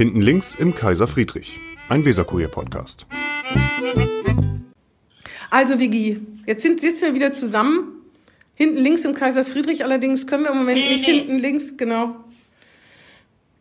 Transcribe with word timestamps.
Hinten 0.00 0.22
links 0.22 0.54
im 0.54 0.74
Kaiser 0.74 1.06
Friedrich, 1.06 1.58
ein 1.90 2.06
Weserkurier-Podcast. 2.06 3.06
Also 5.50 5.78
Vigi, 5.78 6.26
jetzt 6.46 6.62
sind, 6.62 6.80
sitzen 6.80 7.08
wir 7.08 7.14
wieder 7.14 7.34
zusammen. 7.34 8.00
Hinten 8.54 8.78
links 8.78 9.04
im 9.04 9.14
Kaiser 9.14 9.44
Friedrich 9.44 9.84
allerdings 9.84 10.26
können 10.26 10.44
wir 10.44 10.52
im 10.52 10.56
Moment 10.56 10.78
Nee, 10.78 10.88
nicht 10.88 11.06
nee. 11.06 11.18
hinten 11.18 11.38
links, 11.40 11.76
genau. 11.76 12.16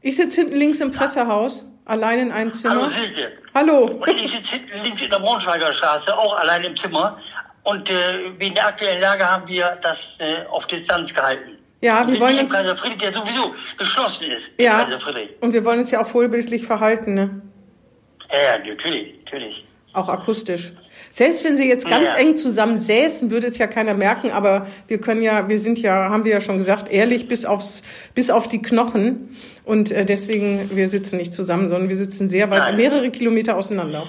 Ich 0.02 0.16
sitze 0.16 0.40
hinten 0.40 0.56
links 0.56 0.80
im 0.80 0.92
Pressehaus, 0.92 1.66
allein 1.84 2.20
in 2.20 2.32
einem 2.32 2.54
Zimmer. 2.54 2.84
Hallo 2.84 2.90
Silke. 2.90 3.32
Hallo. 3.54 3.86
Und 4.08 4.08
ich 4.08 4.32
sitze 4.32 4.56
hinten 4.56 4.82
links 4.82 5.02
in 5.02 5.10
der 5.10 5.20
Braunschweiger 5.20 5.74
Straße, 5.74 6.18
auch 6.18 6.38
allein 6.38 6.64
im 6.64 6.78
Zimmer. 6.78 7.18
Und 7.64 7.90
äh, 7.90 8.32
wegen 8.38 8.56
der 8.56 8.68
aktuellen 8.68 9.02
Lage 9.02 9.30
haben 9.30 9.46
wir 9.46 9.78
das 9.82 10.16
äh, 10.20 10.46
auf 10.46 10.66
Distanz 10.68 11.14
gehalten. 11.14 11.59
Ja, 11.82 12.06
wir 12.08 12.20
wollen 12.20 12.40
uns- 12.40 12.52
Kaiser 12.52 12.76
Friedrich, 12.78 13.00
der 13.00 13.14
sowieso 13.14 13.54
geschlossen 13.78 14.32
ist. 14.32 14.52
Ja, 14.60 14.88
und 15.42 15.54
wir 15.54 15.64
wollen 15.66 15.80
uns 15.80 15.92
ja 15.92 16.02
auch 16.02 16.08
vorbildlich 16.08 16.66
verhalten, 16.66 17.14
ne? 17.14 17.42
Ja, 18.32 18.58
ja, 18.58 18.70
natürlich, 18.74 19.16
natürlich. 19.26 19.66
Auch 19.94 20.10
akustisch. 20.10 20.72
Selbst 21.10 21.44
wenn 21.44 21.58
sie 21.58 21.68
jetzt 21.68 21.88
ganz 21.90 22.12
Ja. 22.12 22.18
eng 22.18 22.38
zusammen 22.38 22.78
säßen, 22.78 23.32
würde 23.32 23.48
es 23.48 23.58
ja 23.58 23.66
keiner 23.66 23.96
merken, 23.96 24.30
aber 24.30 24.68
wir 24.88 25.00
können 25.02 25.24
ja, 25.24 25.50
wir 25.50 25.58
sind 25.58 25.80
ja, 25.80 26.10
haben 26.10 26.26
wir 26.26 26.34
ja 26.34 26.42
schon 26.42 26.58
gesagt, 26.58 26.92
ehrlich 26.92 27.28
bis 27.28 27.46
aufs, 27.46 27.82
bis 28.14 28.30
auf 28.30 28.48
die 28.48 28.62
Knochen. 28.62 29.36
Und 29.64 29.90
äh, 29.92 30.06
deswegen, 30.06 30.70
wir 30.76 30.88
sitzen 30.90 31.18
nicht 31.18 31.34
zusammen, 31.34 31.70
sondern 31.70 31.90
wir 31.90 31.96
sitzen 31.96 32.30
sehr 32.30 32.52
weit, 32.52 32.60
Nein. 32.60 32.78
mehrere 32.78 33.10
Kilometer 33.10 33.58
auseinander. 33.58 34.08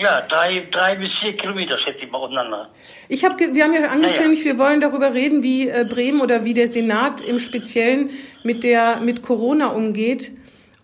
Ja, 0.00 0.22
drei, 0.22 0.66
drei 0.70 0.94
bis 0.94 1.12
vier 1.12 1.36
Kilometer 1.36 1.76
schätze 1.76 2.06
ich 2.06 2.10
mal 2.10 2.18
auseinander. 2.18 2.70
Ich 3.10 3.22
habe, 3.22 3.36
wir 3.38 3.64
haben 3.64 3.74
ja 3.74 3.86
angekündigt, 3.86 4.46
wir 4.46 4.58
wollen 4.58 4.80
darüber 4.80 5.12
reden, 5.12 5.42
wie 5.42 5.68
äh, 5.68 5.84
Bremen 5.86 6.22
oder 6.22 6.42
wie 6.46 6.54
der 6.54 6.68
Senat 6.68 7.20
im 7.20 7.38
Speziellen 7.38 8.08
mit 8.42 8.64
der 8.64 9.02
mit 9.02 9.22
Corona 9.22 9.66
umgeht. 9.66 10.32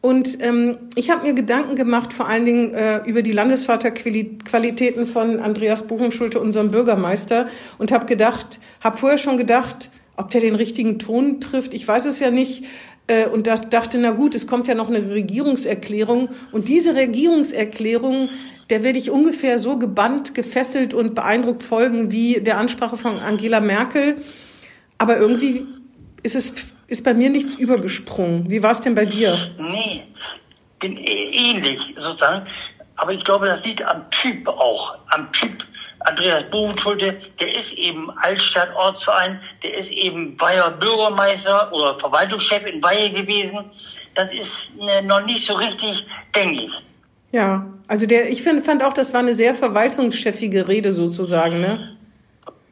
Und 0.02 0.42
ähm, 0.42 0.77
ich 0.97 1.11
habe 1.11 1.27
mir 1.27 1.33
Gedanken 1.33 1.77
gemacht, 1.77 2.12
vor 2.12 2.28
allen 2.28 2.44
Dingen 2.44 2.75
äh, 2.75 2.98
über 3.06 3.22
die 3.22 3.33
Landesvaterqualitäten 3.33 5.06
von 5.06 5.41
Andreas 5.41 5.87
Bovenschulte, 5.87 6.39
unserem 6.39 6.70
Bürgermeister, 6.70 7.48
und 7.78 7.92
habe 7.92 8.05
gedacht, 8.05 8.61
habe 8.84 8.98
vorher 8.98 9.19
schon 9.19 9.39
gedacht, 9.39 9.91
ob 10.17 10.31
der 10.31 10.41
den 10.41 10.55
richtigen 10.55 10.98
Ton 10.98 11.41
trifft. 11.41 11.75
Ich 11.75 11.86
weiß 11.86 12.06
es 12.06 12.20
ja 12.20 12.31
nicht. 12.31 12.64
Äh, 13.06 13.27
und 13.27 13.47
da 13.47 13.56
dachte, 13.56 13.98
na 13.98 14.11
gut, 14.12 14.34
es 14.34 14.47
kommt 14.47 14.67
ja 14.67 14.75
noch 14.75 14.89
eine 14.89 15.11
Regierungserklärung. 15.11 16.28
Und 16.53 16.69
diese 16.69 16.95
Regierungserklärung, 16.95 18.31
der 18.70 18.83
werde 18.83 18.98
ich 18.98 19.11
ungefähr 19.11 19.59
so 19.59 19.78
gebannt, 19.78 20.34
gefesselt 20.34 20.94
und 20.94 21.14
beeindruckt 21.14 21.62
folgen 21.62 22.11
wie 22.11 22.41
der 22.41 22.59
Ansprache 22.59 22.97
von 22.97 23.19
Angela 23.19 23.61
Merkel. 23.61 24.17
Aber 24.98 25.19
irgendwie 25.19 25.67
ist 26.22 26.34
es 26.34 26.53
ist 26.89 27.05
bei 27.05 27.14
mir 27.14 27.31
nichts 27.31 27.55
übergesprungen. 27.55 28.48
Wie 28.48 28.62
war 28.62 28.70
es 28.70 28.81
denn 28.81 28.94
bei 28.94 29.06
dir? 29.06 29.37
Nee, 29.59 30.05
äh, 30.83 30.87
ähnlich 30.87 31.81
sozusagen. 31.98 32.47
Aber 32.97 33.12
ich 33.12 33.25
glaube, 33.25 33.47
das 33.47 33.64
liegt 33.64 33.83
am 33.83 34.09
Typ 34.11 34.47
auch. 34.48 34.97
Am 35.09 35.31
Typ 35.33 35.64
Andreas 36.07 36.45
Bovenschulte, 36.51 37.17
der 37.41 37.55
ist 37.57 37.73
eben 37.73 38.11
Altstadt-Ortsverein, 38.23 39.41
der 39.62 39.79
ist 39.79 39.91
eben 39.91 40.41
Weiher 40.41 40.71
Bürgermeister 40.71 41.73
oder 41.73 41.99
Verwaltungschef 41.99 42.65
in 42.65 42.83
Weihe 42.83 43.11
gewesen. 43.11 43.71
Das 44.15 44.31
ist 44.33 44.73
äh, 44.81 45.03
noch 45.03 45.25
nicht 45.27 45.45
so 45.45 45.55
richtig 45.55 46.07
gängig. 46.33 46.71
Ja, 47.33 47.67
also 47.89 48.07
der, 48.07 48.31
ich 48.31 48.43
find, 48.43 48.65
fand 48.65 48.84
auch, 48.84 48.93
das 48.93 49.12
war 49.12 49.21
eine 49.21 49.34
sehr 49.34 49.53
verwaltungschefige 49.53 50.69
Rede 50.69 50.93
sozusagen, 50.93 51.61
ne? 51.61 51.97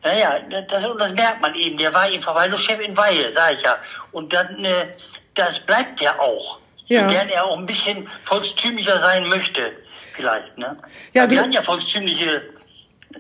Naja, 0.05 0.39
das, 0.51 0.83
das 0.99 1.13
merkt 1.15 1.41
man 1.41 1.55
eben. 1.55 1.77
Der 1.77 1.93
war 1.93 2.09
eben 2.09 2.23
Verwaltungschef 2.23 2.79
in 2.81 2.97
Weihe, 2.97 3.33
sag 3.33 3.55
ich 3.55 3.63
ja. 3.63 3.77
Und 4.13 4.33
dann, 4.33 4.65
äh, 4.65 4.93
das 5.35 5.59
bleibt 5.59 6.01
ja 6.01 6.19
auch. 6.21 6.59
Ja. 6.87 7.09
Gern 7.09 7.31
er 7.31 7.47
auch 7.47 7.59
ein 7.59 7.67
bisschen 7.67 8.07
volkstümlicher 8.25 8.99
sein 9.01 9.27
möchte, 9.29 9.73
vielleicht, 10.15 10.57
ne? 10.57 10.77
Ja, 11.15 11.29
wir 11.29 11.41
hatten 11.41 11.53
ja 11.53 11.63
volkstümliche 11.63 12.43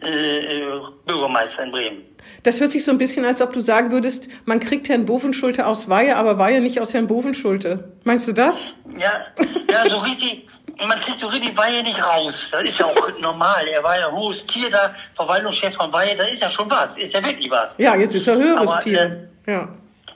äh, 0.02 0.58
äh, 0.58 0.80
Bürgermeister 1.06 1.64
in 1.64 1.70
Bremen. 1.72 2.02
Das 2.42 2.60
hört 2.60 2.72
sich 2.72 2.84
so 2.84 2.90
ein 2.90 2.98
bisschen, 2.98 3.24
als 3.24 3.40
ob 3.40 3.52
du 3.52 3.60
sagen 3.60 3.90
würdest, 3.90 4.28
man 4.44 4.60
kriegt 4.60 4.88
Herrn 4.88 5.06
Bovenschulte 5.06 5.66
aus 5.66 5.88
Weihe, 5.88 6.16
aber 6.16 6.38
Weihe 6.38 6.60
nicht 6.60 6.80
aus 6.80 6.92
Herrn 6.92 7.06
Bovenschulte. 7.06 7.92
Meinst 8.04 8.28
du 8.28 8.32
das? 8.32 8.66
Ja, 8.98 9.26
ja, 9.70 9.88
so 9.88 9.98
richtig, 9.98 10.46
man 10.78 11.00
kriegt 11.00 11.20
so 11.20 11.28
richtig 11.28 11.56
Weihe 11.56 11.82
nicht 11.82 12.02
raus. 12.04 12.48
Das 12.52 12.62
ist 12.64 12.78
ja 12.78 12.86
auch 12.86 13.20
normal. 13.20 13.66
Er 13.68 13.82
war 13.82 13.98
ja 13.98 14.10
hohes 14.10 14.44
Tier 14.44 14.70
da, 14.70 14.94
Verwaltungschef 15.14 15.74
von 15.74 15.92
Weihe, 15.92 16.16
das 16.16 16.32
ist 16.32 16.42
ja 16.42 16.50
schon 16.50 16.70
was. 16.70 16.96
Ist 16.98 17.14
ja 17.14 17.24
wirklich 17.24 17.50
was. 17.50 17.74
Ja, 17.78 17.96
jetzt 17.96 18.14
ist 18.14 18.26
er 18.26 18.36
höheres 18.36 18.70
Aber, 18.70 18.80
Tier. 18.80 19.28
Ja. 19.46 19.54
Ja, 19.54 19.68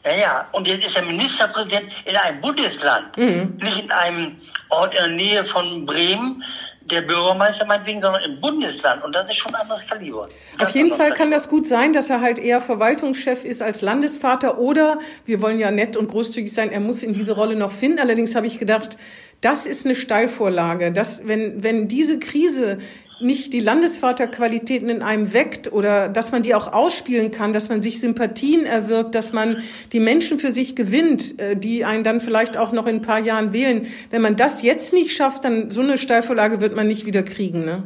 ja, 0.05 0.47
und 0.53 0.67
jetzt 0.67 0.85
ist 0.85 0.97
er 0.97 1.03
Ministerpräsident 1.05 1.91
in 2.05 2.17
einem 2.17 2.41
Bundesland, 2.41 3.17
Mhm. 3.17 3.59
nicht 3.63 3.85
in 3.85 3.91
einem 3.91 4.37
Ort 4.71 4.95
in 4.95 4.99
der 5.01 5.09
Nähe 5.09 5.45
von 5.45 5.87
Bremen, 5.87 6.43
der 6.83 7.03
Bürgermeister 7.03 7.67
meinetwegen, 7.67 8.01
sondern 8.01 8.23
im 8.23 8.41
Bundesland. 8.41 9.05
Und 9.05 9.15
das 9.15 9.29
ist 9.29 9.37
schon 9.37 9.55
ein 9.55 9.61
anderes 9.61 9.87
Kaliber. 9.87 10.27
Auf 10.59 10.71
jeden 10.71 10.91
Fall 10.91 11.13
kann 11.13 11.31
das 11.31 11.49
gut 11.49 11.67
sein, 11.67 11.93
dass 11.93 12.09
er 12.09 12.23
halt 12.23 12.39
eher 12.39 12.61
Verwaltungschef 12.63 13.45
ist 13.45 13.61
als 13.61 13.83
Landesvater 13.83 14.59
oder 14.59 14.99
wir 15.27 15.43
wollen 15.43 15.59
ja 15.59 15.71
nett 15.71 15.97
und 15.99 16.09
großzügig 16.09 16.53
sein, 16.53 16.71
er 16.73 16.81
muss 16.81 17.03
in 17.03 17.13
diese 17.13 17.33
Rolle 17.33 17.57
noch 17.57 17.73
finden. 17.73 17.99
Allerdings 17.99 18.35
habe 18.35 18.47
ich 18.47 18.59
gedacht, 18.59 18.97
das 19.43 19.67
ist 19.67 19.85
eine 19.85 19.95
Steilvorlage, 19.95 20.91
dass 20.91 21.27
wenn, 21.29 21.63
wenn 21.63 21.89
diese 21.89 22.19
Krise 22.19 22.79
nicht 23.21 23.53
die 23.53 23.61
Landesvaterqualitäten 23.61 24.89
in 24.89 25.03
einem 25.03 25.33
weckt 25.33 25.73
oder 25.73 26.09
dass 26.09 26.33
man 26.33 26.43
die 26.43 26.55
auch 26.55 26.73
ausspielen 26.73 27.31
kann, 27.31 27.53
dass 27.53 27.69
man 27.69 27.83
sich 27.83 28.01
Sympathien 28.01 28.65
erwirbt, 28.65 29.15
dass 29.15 29.33
man 29.33 29.63
die 29.93 30.01
Menschen 30.01 30.39
für 30.39 30.53
sich 30.53 30.77
gewinnt, 30.77 31.39
äh, 31.41 31.57
die 31.57 31.85
einen 31.85 32.05
dann 32.05 32.21
vielleicht 32.21 32.57
auch 32.57 32.73
noch 32.73 32.87
in 32.87 32.97
ein 32.97 33.03
paar 33.03 33.19
Jahren 33.19 33.53
wählen. 33.53 33.87
Wenn 34.11 34.23
man 34.23 34.37
das 34.37 34.63
jetzt 34.63 34.93
nicht 34.93 35.17
schafft, 35.17 35.45
dann 35.45 35.71
so 35.71 35.81
eine 35.81 35.99
Steilvorlage 35.99 36.61
wird 36.61 36.77
man 36.77 36.87
nicht 36.87 37.07
wieder 37.07 37.23
kriegen, 37.23 37.65
ne? 37.65 37.85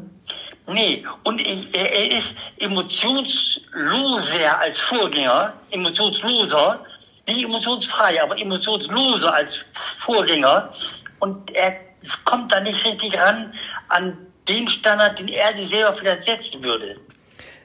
Nee, 0.68 1.04
und 1.24 1.40
er, 1.40 1.92
er 1.92 2.16
ist 2.16 2.36
emotionsloser 2.58 4.60
als 4.60 4.78
Vorgänger, 4.78 5.54
emotionsloser, 5.70 6.84
nicht 7.26 7.44
emotionsfrei, 7.44 8.22
aber 8.22 8.38
emotionsloser 8.38 9.34
als 9.34 9.64
Vorgänger. 9.98 10.72
Und 11.18 11.52
er 11.54 11.76
kommt 12.24 12.52
da 12.52 12.60
nicht 12.60 12.84
richtig 12.84 13.18
ran 13.18 13.52
an 13.88 14.16
den 14.48 14.68
Standard, 14.68 15.18
den 15.18 15.28
er 15.28 15.54
sich 15.54 15.68
selber 15.68 15.96
vielleicht 15.96 16.24
setzen 16.24 16.62
würde. 16.62 16.96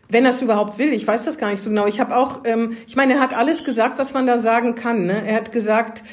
Wenn 0.09 0.23
er 0.23 0.31
es 0.31 0.41
überhaupt 0.41 0.77
will, 0.77 0.93
ich 0.93 1.05
weiß 1.05 1.25
das 1.25 1.37
gar 1.37 1.51
nicht 1.51 1.61
so 1.61 1.69
genau. 1.69 1.85
Ich 1.85 1.99
habe 1.99 2.15
auch, 2.15 2.41
ähm, 2.45 2.77
ich 2.87 2.95
meine, 2.95 3.15
er 3.15 3.19
hat 3.19 3.33
alles 3.33 3.63
gesagt, 3.63 3.99
was 3.99 4.13
man 4.13 4.25
da 4.25 4.39
sagen 4.39 4.75
kann. 4.75 5.05
Ne? 5.05 5.23
Er 5.25 5.35
hat 5.35 5.51
gesagt, 5.51 6.03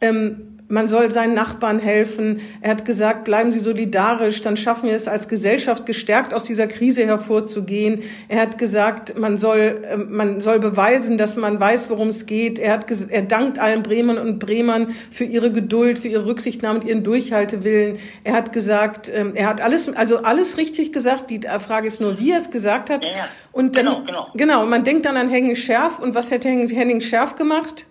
ähm, 0.00 0.53
man 0.74 0.88
soll 0.88 1.10
seinen 1.10 1.34
Nachbarn 1.34 1.78
helfen. 1.78 2.40
Er 2.60 2.72
hat 2.72 2.84
gesagt, 2.84 3.24
bleiben 3.24 3.52
Sie 3.52 3.60
solidarisch, 3.60 4.42
dann 4.42 4.56
schaffen 4.56 4.88
wir 4.88 4.96
es 4.96 5.08
als 5.08 5.28
Gesellschaft 5.28 5.86
gestärkt 5.86 6.34
aus 6.34 6.44
dieser 6.44 6.66
Krise 6.66 7.06
hervorzugehen. 7.06 8.02
Er 8.28 8.42
hat 8.42 8.58
gesagt, 8.58 9.18
man 9.18 9.38
soll, 9.38 9.82
ähm, 9.88 10.08
man 10.10 10.40
soll 10.40 10.58
beweisen, 10.58 11.16
dass 11.16 11.36
man 11.36 11.58
weiß, 11.60 11.88
worum 11.90 12.08
es 12.08 12.26
geht. 12.26 12.58
Er 12.58 12.72
hat, 12.72 12.86
er 13.08 13.22
dankt 13.22 13.58
allen 13.58 13.82
Bremern 13.82 14.18
und 14.18 14.38
Bremern 14.40 14.94
für 15.10 15.24
ihre 15.24 15.52
Geduld, 15.52 15.98
für 15.98 16.08
ihre 16.08 16.26
Rücksichtnahme 16.26 16.80
und 16.80 16.86
ihren 16.86 17.04
Durchhaltewillen. 17.04 17.98
Er 18.24 18.34
hat 18.34 18.52
gesagt, 18.52 19.10
ähm, 19.14 19.32
er 19.34 19.46
hat 19.46 19.60
alles, 19.60 19.88
also 19.94 20.18
alles 20.18 20.58
richtig 20.58 20.92
gesagt. 20.92 21.30
Die 21.30 21.40
Frage 21.60 21.86
ist 21.86 22.00
nur, 22.00 22.18
wie 22.18 22.32
er 22.32 22.38
es 22.38 22.50
gesagt 22.50 22.90
hat. 22.90 23.04
Ja, 23.04 23.10
ja. 23.10 23.28
Und 23.52 23.76
dann, 23.76 23.86
Genau, 23.86 24.04
genau. 24.04 24.26
genau, 24.34 24.62
und 24.64 24.70
man 24.70 24.82
denkt 24.82 25.06
dann 25.06 25.16
an 25.16 25.28
Henning 25.28 25.54
Schärf. 25.54 26.00
Und 26.00 26.16
was 26.16 26.32
hätte 26.32 26.48
Henning 26.48 27.00
Schärf 27.00 27.36
gemacht? 27.36 27.86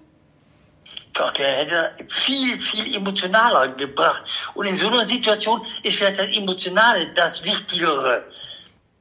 Doch, 1.14 1.32
der 1.34 1.48
hätte 1.58 1.92
viel, 2.10 2.60
viel 2.60 2.96
emotionaler 2.96 3.70
gebracht. 3.70 4.24
Und 4.56 4.66
in 4.66 4.76
so 4.76 4.88
einer 4.88 5.06
Situation 5.06 5.62
ist 5.84 5.98
vielleicht 5.98 6.20
das 6.20 6.28
Emotionale 6.36 7.08
das 7.14 7.44
Wichtigere. 7.44 8.24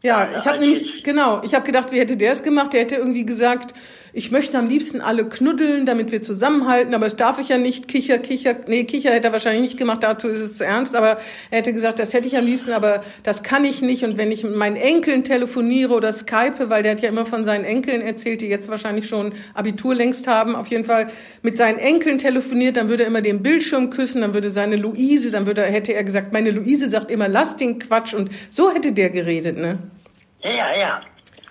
Ja, 0.02 0.30
Ja, 0.30 0.38
ich 0.38 0.46
habe 0.46 0.58
nämlich, 0.58 1.04
genau, 1.04 1.40
ich 1.42 1.54
habe 1.54 1.64
gedacht, 1.64 1.92
wie 1.92 2.00
hätte 2.00 2.16
der 2.16 2.32
es 2.32 2.42
gemacht? 2.42 2.72
Der 2.72 2.80
hätte 2.80 2.96
irgendwie 2.96 3.24
gesagt, 3.24 3.74
ich 4.14 4.30
möchte 4.30 4.58
am 4.58 4.68
liebsten 4.68 5.00
alle 5.00 5.26
knuddeln, 5.26 5.86
damit 5.86 6.12
wir 6.12 6.20
zusammenhalten, 6.20 6.94
aber 6.94 7.06
das 7.06 7.16
darf 7.16 7.38
ich 7.40 7.48
ja 7.48 7.56
nicht. 7.56 7.88
Kicher, 7.88 8.18
Kicher, 8.18 8.56
nee, 8.66 8.84
Kicher 8.84 9.10
hätte 9.10 9.28
er 9.28 9.32
wahrscheinlich 9.32 9.62
nicht 9.62 9.78
gemacht, 9.78 10.02
dazu 10.02 10.28
ist 10.28 10.40
es 10.40 10.54
zu 10.54 10.64
ernst, 10.64 10.94
aber 10.94 11.18
er 11.50 11.58
hätte 11.58 11.72
gesagt, 11.72 11.98
das 11.98 12.12
hätte 12.12 12.28
ich 12.28 12.36
am 12.36 12.44
liebsten, 12.44 12.72
aber 12.72 13.02
das 13.22 13.42
kann 13.42 13.64
ich 13.64 13.80
nicht. 13.80 14.04
Und 14.04 14.18
wenn 14.18 14.30
ich 14.30 14.44
mit 14.44 14.54
meinen 14.54 14.76
Enkeln 14.76 15.24
telefoniere 15.24 15.94
oder 15.94 16.12
Skype, 16.12 16.68
weil 16.68 16.82
der 16.82 16.92
hat 16.92 17.00
ja 17.00 17.08
immer 17.08 17.24
von 17.24 17.46
seinen 17.46 17.64
Enkeln 17.64 18.02
erzählt, 18.02 18.42
die 18.42 18.48
jetzt 18.48 18.68
wahrscheinlich 18.68 19.08
schon 19.08 19.32
Abitur 19.54 19.94
längst 19.94 20.26
haben, 20.26 20.56
auf 20.56 20.68
jeden 20.68 20.84
Fall 20.84 21.06
mit 21.40 21.56
seinen 21.56 21.78
Enkeln 21.78 22.18
telefoniert, 22.18 22.76
dann 22.76 22.90
würde 22.90 23.04
er 23.04 23.06
immer 23.06 23.22
den 23.22 23.42
Bildschirm 23.42 23.88
küssen, 23.88 24.20
dann 24.20 24.34
würde 24.34 24.50
seine 24.50 24.76
Luise, 24.76 25.30
dann 25.30 25.46
würde, 25.46 25.62
hätte 25.62 25.94
er 25.94 26.04
gesagt, 26.04 26.34
meine 26.34 26.50
Luise 26.50 26.90
sagt 26.90 27.10
immer, 27.10 27.28
lass 27.28 27.56
den 27.56 27.78
Quatsch. 27.78 28.12
Und 28.12 28.30
so 28.50 28.70
hätte 28.70 28.92
der 28.92 29.08
geredet, 29.08 29.56
ne? 29.56 29.78
Ja, 30.42 30.76
ja. 30.76 31.00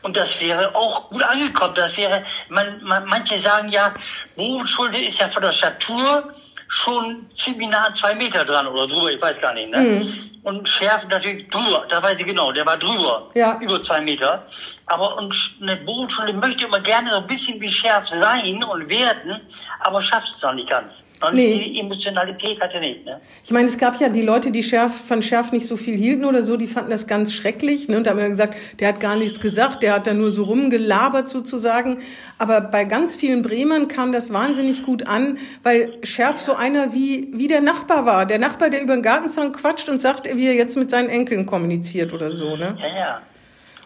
Und 0.04 0.18
das 0.18 0.40
wäre 0.40 0.74
auch 0.76 1.10
gut 1.10 1.24
angekommen. 1.24 1.74
Das 1.76 1.96
wäre, 1.98 2.24
man, 2.50 2.82
man, 2.84 3.06
manche 3.06 3.40
sagen 3.40 3.70
ja, 3.70 3.94
Bogenschulde 4.36 5.00
ist 5.00 5.20
ja 5.20 5.30
von 5.30 5.44
der 5.44 5.52
Statur 5.52 6.34
schon 6.68 7.28
ziemlich 7.36 7.70
nah 7.70 7.86
an 7.88 7.96
zwei 7.96 8.16
Meter 8.16 8.46
dran 8.46 8.68
oder 8.68 8.88
drüber, 8.88 9.12
ich 9.12 9.22
weiß 9.22 9.40
gar 9.40 9.54
nicht. 9.54 9.70
Ne? 9.70 10.14
Und 10.44 10.68
Schärf 10.68 11.08
natürlich 11.08 11.48
drüber, 11.50 11.86
da 11.88 12.02
weiß 12.02 12.18
ich 12.20 12.26
genau, 12.26 12.52
der 12.52 12.66
war 12.66 12.78
drüber, 12.78 13.30
Ja. 13.36 13.60
über 13.62 13.82
zwei 13.84 14.02
Meter. 14.02 14.44
Aber 14.88 15.18
und 15.18 15.36
eine 15.62 15.76
Bogenschule 15.78 16.34
möchte 16.34 16.64
immer 16.66 16.80
gerne 16.80 17.12
so 17.12 17.18
ein 17.18 17.28
bisschen 17.28 17.62
wie 17.62 17.70
Schärf 17.70 18.08
sein 18.08 18.64
und 18.64 18.90
werden, 18.90 19.40
aber 19.82 20.02
schafft 20.02 20.30
es 20.36 20.42
noch 20.42 20.54
nicht 20.54 20.70
ganz. 20.70 20.94
Und 21.28 21.36
nee. 21.36 21.72
die 21.72 21.80
Emotionalität 21.80 22.60
hatte 22.60 22.80
nicht. 22.80 23.06
Ne? 23.06 23.22
Ich 23.44 23.52
meine, 23.52 23.68
es 23.68 23.78
gab 23.78 24.00
ja 24.02 24.10
die 24.10 24.24
Leute, 24.24 24.50
die 24.50 24.64
Schärf, 24.64 25.06
von 25.06 25.22
Schärf 25.22 25.52
nicht 25.52 25.68
so 25.68 25.76
viel 25.76 25.96
hielten 25.96 26.26
oder 26.26 26.44
so, 26.44 26.58
die 26.58 26.66
fanden 26.66 26.90
das 26.90 27.06
ganz 27.06 27.32
schrecklich. 27.34 27.88
Ne? 27.88 27.98
Und 27.98 28.08
da 28.08 28.12
haben 28.12 28.18
wir 28.18 28.28
gesagt, 28.28 28.56
der 28.80 28.88
hat 28.88 29.00
gar 29.00 29.16
nichts 29.16 29.40
gesagt, 29.40 29.84
der 29.84 29.94
hat 29.94 30.08
da 30.08 30.14
nur 30.14 30.32
so 30.32 30.46
rumgelabert 30.46 31.30
sozusagen. 31.30 32.00
Aber 32.40 32.60
bei 32.62 32.86
ganz 32.86 33.16
vielen 33.16 33.44
Bremern 33.44 33.88
kam 33.88 34.12
das 34.12 34.34
wahnsinnig 34.34 34.82
gut 34.82 35.06
an, 35.06 35.38
weil 35.62 35.94
Schärf 36.02 36.40
so 36.40 36.56
einer 36.56 36.94
wie, 36.94 37.30
wie 37.34 37.48
der 37.48 37.62
Nachbar 37.62 38.08
war. 38.08 38.26
Der 38.26 38.40
Nachbar, 38.40 38.72
der 38.72 38.82
über 38.82 38.96
den 38.96 39.04
Gartenzaun 39.04 39.52
quatscht 39.52 39.90
und 39.90 40.02
sagt, 40.02 40.26
wie 40.36 40.48
er 40.48 40.56
jetzt 40.56 40.78
mit 40.78 40.90
seinen 40.90 41.10
Enkeln 41.10 41.46
kommuniziert 41.46 42.14
oder 42.14 42.32
so. 42.32 42.56
Ne? 42.56 42.76
Ja, 42.80 42.88
ja. 42.88 43.22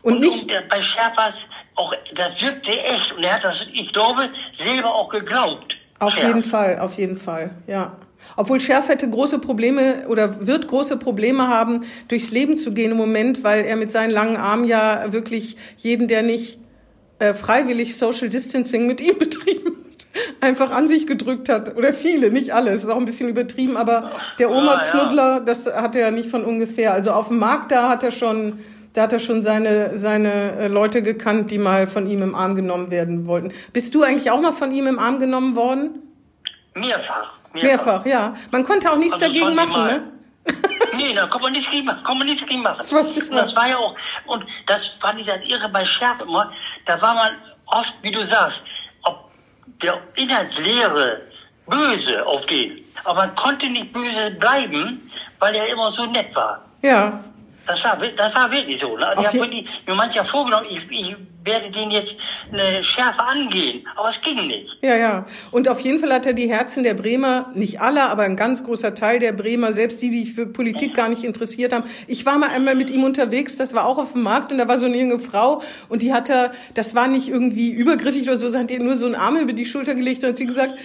Und, 0.01 0.15
und 0.15 0.19
nicht. 0.21 0.51
Und 0.51 0.69
bei 0.69 0.81
Schärf 0.81 1.18
war 1.18 1.30
es 1.30 1.36
auch, 1.75 1.94
das 2.13 2.42
wirkte 2.42 2.71
echt. 2.71 3.13
Und 3.13 3.24
er 3.24 3.33
hat 3.33 3.44
das, 3.44 3.68
ich 3.74 3.92
glaube, 3.92 4.30
selber 4.57 4.94
auch 4.94 5.09
geglaubt. 5.09 5.75
Auf 6.00 6.13
Scherf. 6.13 6.27
jeden 6.27 6.44
Fall, 6.44 6.80
auf 6.80 6.97
jeden 6.97 7.18
Fall, 7.18 7.51
ja. 7.68 7.97
Obwohl 8.38 8.59
Scherf 8.59 8.89
hätte 8.89 9.09
große 9.09 9.39
Probleme 9.39 10.07
oder 10.07 10.45
wird 10.47 10.68
große 10.68 10.97
Probleme 10.97 11.47
haben, 11.47 11.86
durchs 12.07 12.31
Leben 12.31 12.57
zu 12.57 12.74
gehen 12.74 12.91
im 12.91 12.98
Moment, 12.98 13.44
weil 13.44 13.65
er 13.65 13.75
mit 13.75 13.91
seinen 13.91 14.12
langen 14.12 14.38
Armen 14.38 14.65
ja 14.65 15.12
wirklich 15.13 15.57
jeden, 15.77 16.07
der 16.07 16.24
nicht 16.24 16.57
äh, 17.19 17.33
freiwillig 17.33 17.98
Social 17.98 18.30
Distancing 18.30 18.88
mit 18.88 19.00
ihm 19.01 19.18
betrieben 19.19 19.75
einfach 20.41 20.71
an 20.71 20.88
sich 20.88 21.07
gedrückt 21.07 21.50
hat. 21.50 21.75
Oder 21.75 21.94
viele, 21.94 22.31
nicht 22.31 22.53
alles, 22.53 22.83
ist 22.83 22.89
auch 22.89 22.97
ein 22.97 23.06
bisschen 23.06 23.29
übertrieben, 23.29 23.77
aber 23.77 24.12
der 24.39 24.51
Oma-Knuddler, 24.51 25.41
das 25.41 25.65
hat 25.67 25.95
er 25.95 26.01
ja 26.01 26.12
nicht 26.12 26.29
von 26.29 26.44
ungefähr. 26.44 26.94
Also 26.94 27.12
auf 27.12 27.29
dem 27.29 27.39
Markt 27.39 27.71
da 27.71 27.89
hat 27.89 28.03
er 28.03 28.12
schon 28.12 28.59
da 28.94 29.01
hat 29.01 29.13
er 29.13 29.19
schon 29.19 29.44
seine, 29.44 29.97
seine 29.97 30.53
äh, 30.53 30.67
Leute 30.69 31.03
gekannt, 31.03 31.51
die 31.51 31.57
mal 31.57 31.85
von 31.85 32.07
ihm 32.09 32.21
im 32.21 32.33
Arm 32.33 32.56
genommen 32.56 32.91
werden 32.91 33.27
wollten. 33.27 33.53
Bist 33.73 33.94
du 33.94 34.03
eigentlich 34.03 34.31
auch 34.31 34.39
mal 34.39 34.53
von 34.53 34.71
ihm 34.71 34.88
im 34.88 35.00
Arm 35.00 35.19
genommen 35.19 35.57
worden? 35.57 36.01
Mehrfach. 36.75 37.33
Mehrfach, 37.53 37.63
Mehrfach 37.63 38.06
ja. 38.06 38.35
Man 38.51 38.63
konnte 38.63 38.89
auch 38.89 38.95
nichts 38.95 39.21
also 39.21 39.25
dagegen 39.25 39.53
machen, 39.53 39.85
ne? 39.85 40.12
nee, 40.95 41.13
da 41.13 41.27
kann 41.27 41.41
man 41.41 41.51
nichts 41.51 41.69
gegen 41.69 41.85
machen. 41.85 42.03
Kann 42.06 42.17
man 42.17 42.27
nichts 42.27 42.45
gegen 42.47 42.62
machen. 42.62 42.77
Das, 42.77 42.91
und 42.94 43.31
das 43.31 43.56
war 43.56 43.67
ja 43.67 43.77
auch, 43.77 43.95
und 44.27 44.45
das 44.67 44.88
fand 45.01 45.19
ich 45.19 45.27
das 45.27 45.39
irre 45.47 45.69
bei 45.69 45.83
Scherf 45.83 46.21
immer, 46.21 46.51
da 46.85 47.01
war 47.01 47.15
man 47.15 47.33
oft, 47.65 47.95
wie 48.01 48.12
du 48.12 48.25
sagst, 48.25 48.62
der 49.81 50.00
Inhaltslehre 50.15 51.21
böse 51.67 52.25
auf 52.25 52.45
den. 52.45 52.81
Aber 53.03 53.25
man 53.25 53.35
konnte 53.35 53.67
nicht 53.67 53.91
böse 53.91 54.31
bleiben, 54.31 55.00
weil 55.39 55.56
er 55.56 55.67
immer 55.67 55.91
so 55.91 56.06
nett 56.06 56.33
war. 56.35 56.62
Ja. 56.81 57.23
Das 57.67 57.83
war, 57.83 57.97
das 57.97 58.35
war 58.35 58.51
wirklich 58.51 58.79
so. 58.79 58.95
Ne? 58.97 59.07
Also 59.07 59.21
ich 59.21 59.41
habe 59.41 59.47
mir 59.88 59.95
manchmal 59.95 60.25
vorgenommen, 60.25 60.67
ich, 60.69 60.89
ich 60.91 61.15
werde 61.45 61.71
den 61.71 61.92
jetzt 61.92 62.18
eine 62.51 62.83
Schärfe 62.83 63.21
angehen, 63.21 63.88
aber 63.95 64.09
es 64.09 64.19
ging 64.21 64.47
nicht. 64.47 64.77
Ja, 64.81 64.95
ja. 64.95 65.25
Und 65.51 65.69
auf 65.69 65.80
jeden 65.80 66.00
Fall 66.00 66.12
hat 66.12 66.25
er 66.25 66.33
die 66.33 66.50
Herzen 66.50 66.83
der 66.83 66.94
Bremer, 66.94 67.51
nicht 67.53 67.81
alle, 67.81 68.09
aber 68.09 68.24
ein 68.24 68.36
ganz 68.36 68.63
großer 68.63 68.95
Teil 68.95 69.19
der 69.19 69.31
Bremer, 69.31 69.71
selbst 69.74 70.01
die, 70.01 70.09
die 70.09 70.25
für 70.25 70.47
Politik 70.47 70.94
gar 70.95 71.09
nicht 71.09 71.24
interessiert 71.24 71.74
haben. 71.74 71.86
Ich 72.07 72.25
war 72.25 72.38
mal 72.38 72.50
einmal 72.50 72.75
mit 72.75 72.89
ihm 72.89 73.03
unterwegs, 73.03 73.57
das 73.57 73.74
war 73.74 73.86
auch 73.86 73.97
auf 73.97 74.13
dem 74.13 74.24
Markt 74.24 74.51
und 74.51 74.57
da 74.57 74.68
war 74.68 74.80
so 74.80 74.86
eine 74.86 74.97
junge 74.97 75.19
Frau 75.19 75.62
und 75.88 76.01
die 76.01 76.13
hatte, 76.13 76.51
das 76.74 76.95
war 76.95 77.07
nicht 77.07 77.30
irgendwie 77.30 77.71
übergriffig 77.71 78.24
oder 78.27 78.39
so, 78.39 78.56
hat 78.57 78.71
ihr 78.71 78.80
nur 78.80 78.98
so 78.98 79.06
einen 79.06 79.15
Arm 79.15 79.38
über 79.38 79.53
die 79.53 79.65
Schulter 79.65 79.95
gelegt 79.95 80.24
und 80.24 80.30
hat 80.30 80.38
sie 80.38 80.48
gesagt, 80.48 80.80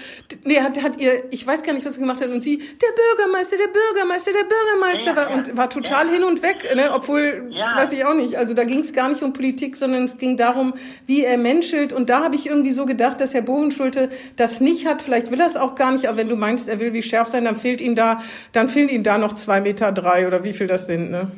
nee, 0.44 0.60
hat, 0.60 0.82
hat 0.82 1.00
ihr, 1.00 1.24
ich 1.30 1.46
weiß 1.46 1.62
gar 1.62 1.72
nicht, 1.72 1.86
was 1.86 1.94
sie 1.94 2.00
gemacht 2.00 2.20
hat 2.20 2.28
und 2.28 2.42
sie, 2.42 2.58
der 2.58 3.16
Bürgermeister, 3.16 3.56
der 3.56 3.72
Bürgermeister, 3.72 4.32
der 4.32 4.44
Bürgermeister 4.44 5.10
ja, 5.10 5.16
war 5.16 5.30
ja, 5.30 5.36
und 5.36 5.56
war 5.56 5.70
total 5.70 6.06
ja. 6.06 6.12
hin 6.12 6.24
und 6.24 6.42
weg, 6.42 6.70
ne? 6.74 6.90
obwohl, 6.92 7.50
weiß 7.50 7.92
ich 7.92 8.04
auch 8.04 8.14
nicht, 8.14 8.36
also 8.36 8.54
da 8.54 8.64
ging 8.64 8.80
es 8.80 8.92
gar 8.92 9.08
nicht 9.08 9.22
um 9.22 9.32
Politik, 9.32 9.76
sondern 9.76 10.04
es 10.04 10.18
ging 10.18 10.36
darum, 10.36 10.50
darum, 10.52 10.75
wie 11.06 11.25
er 11.25 11.38
menschelt. 11.38 11.93
Und 11.93 12.11
da 12.11 12.23
habe 12.23 12.37
ich 12.37 12.47
irgendwie 12.47 12.73
so 12.73 12.87
gedacht, 12.87 13.20
dass 13.20 13.35
Herr 13.35 13.43
Bovenschulte 13.43 14.11
das 14.37 14.61
nicht 14.61 14.87
hat. 14.87 15.02
Vielleicht 15.02 15.31
will 15.31 15.41
er 15.41 15.47
es 15.47 15.56
auch 15.56 15.75
gar 15.75 15.93
nicht, 15.93 16.06
aber 16.06 16.19
wenn 16.19 16.29
du 16.29 16.37
meinst, 16.37 16.69
er 16.69 16.81
will 16.81 16.93
wie 16.93 17.02
schärf 17.02 17.29
sein, 17.29 17.44
dann 17.44 17.56
fehlt 17.56 17.81
ihm 17.81 17.94
da, 17.94 18.23
dann 18.52 18.69
fehlen 18.69 18.88
ihm 18.88 19.02
da 19.02 19.19
noch 19.19 19.35
zwei 19.35 19.61
Meter 19.61 19.93
drei 19.93 20.26
oder 20.26 20.44
wie 20.44 20.52
viel 20.52 20.67
das 20.67 20.87
sind, 20.87 21.11
ne? 21.11 21.31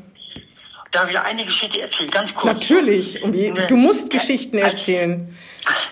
Darf 0.93 1.11
ich 1.11 1.19
eine 1.19 1.47
Geschichte 1.47 1.81
erzählen, 1.81 2.11
ganz 2.11 2.35
kurz? 2.35 2.45
Natürlich. 2.45 3.19
Du 3.69 3.77
musst 3.77 4.11
Geschichten 4.11 4.59
erzählen. 4.59 5.35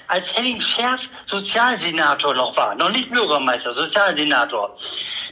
Als 0.09 0.37
Henning 0.37 0.61
Scherf 0.61 1.01
Sozialsenator 1.25 2.35
noch 2.35 2.55
war, 2.55 2.75
noch 2.75 2.91
nicht 2.91 3.11
Bürgermeister, 3.11 3.73
Sozialsenator, 3.73 4.77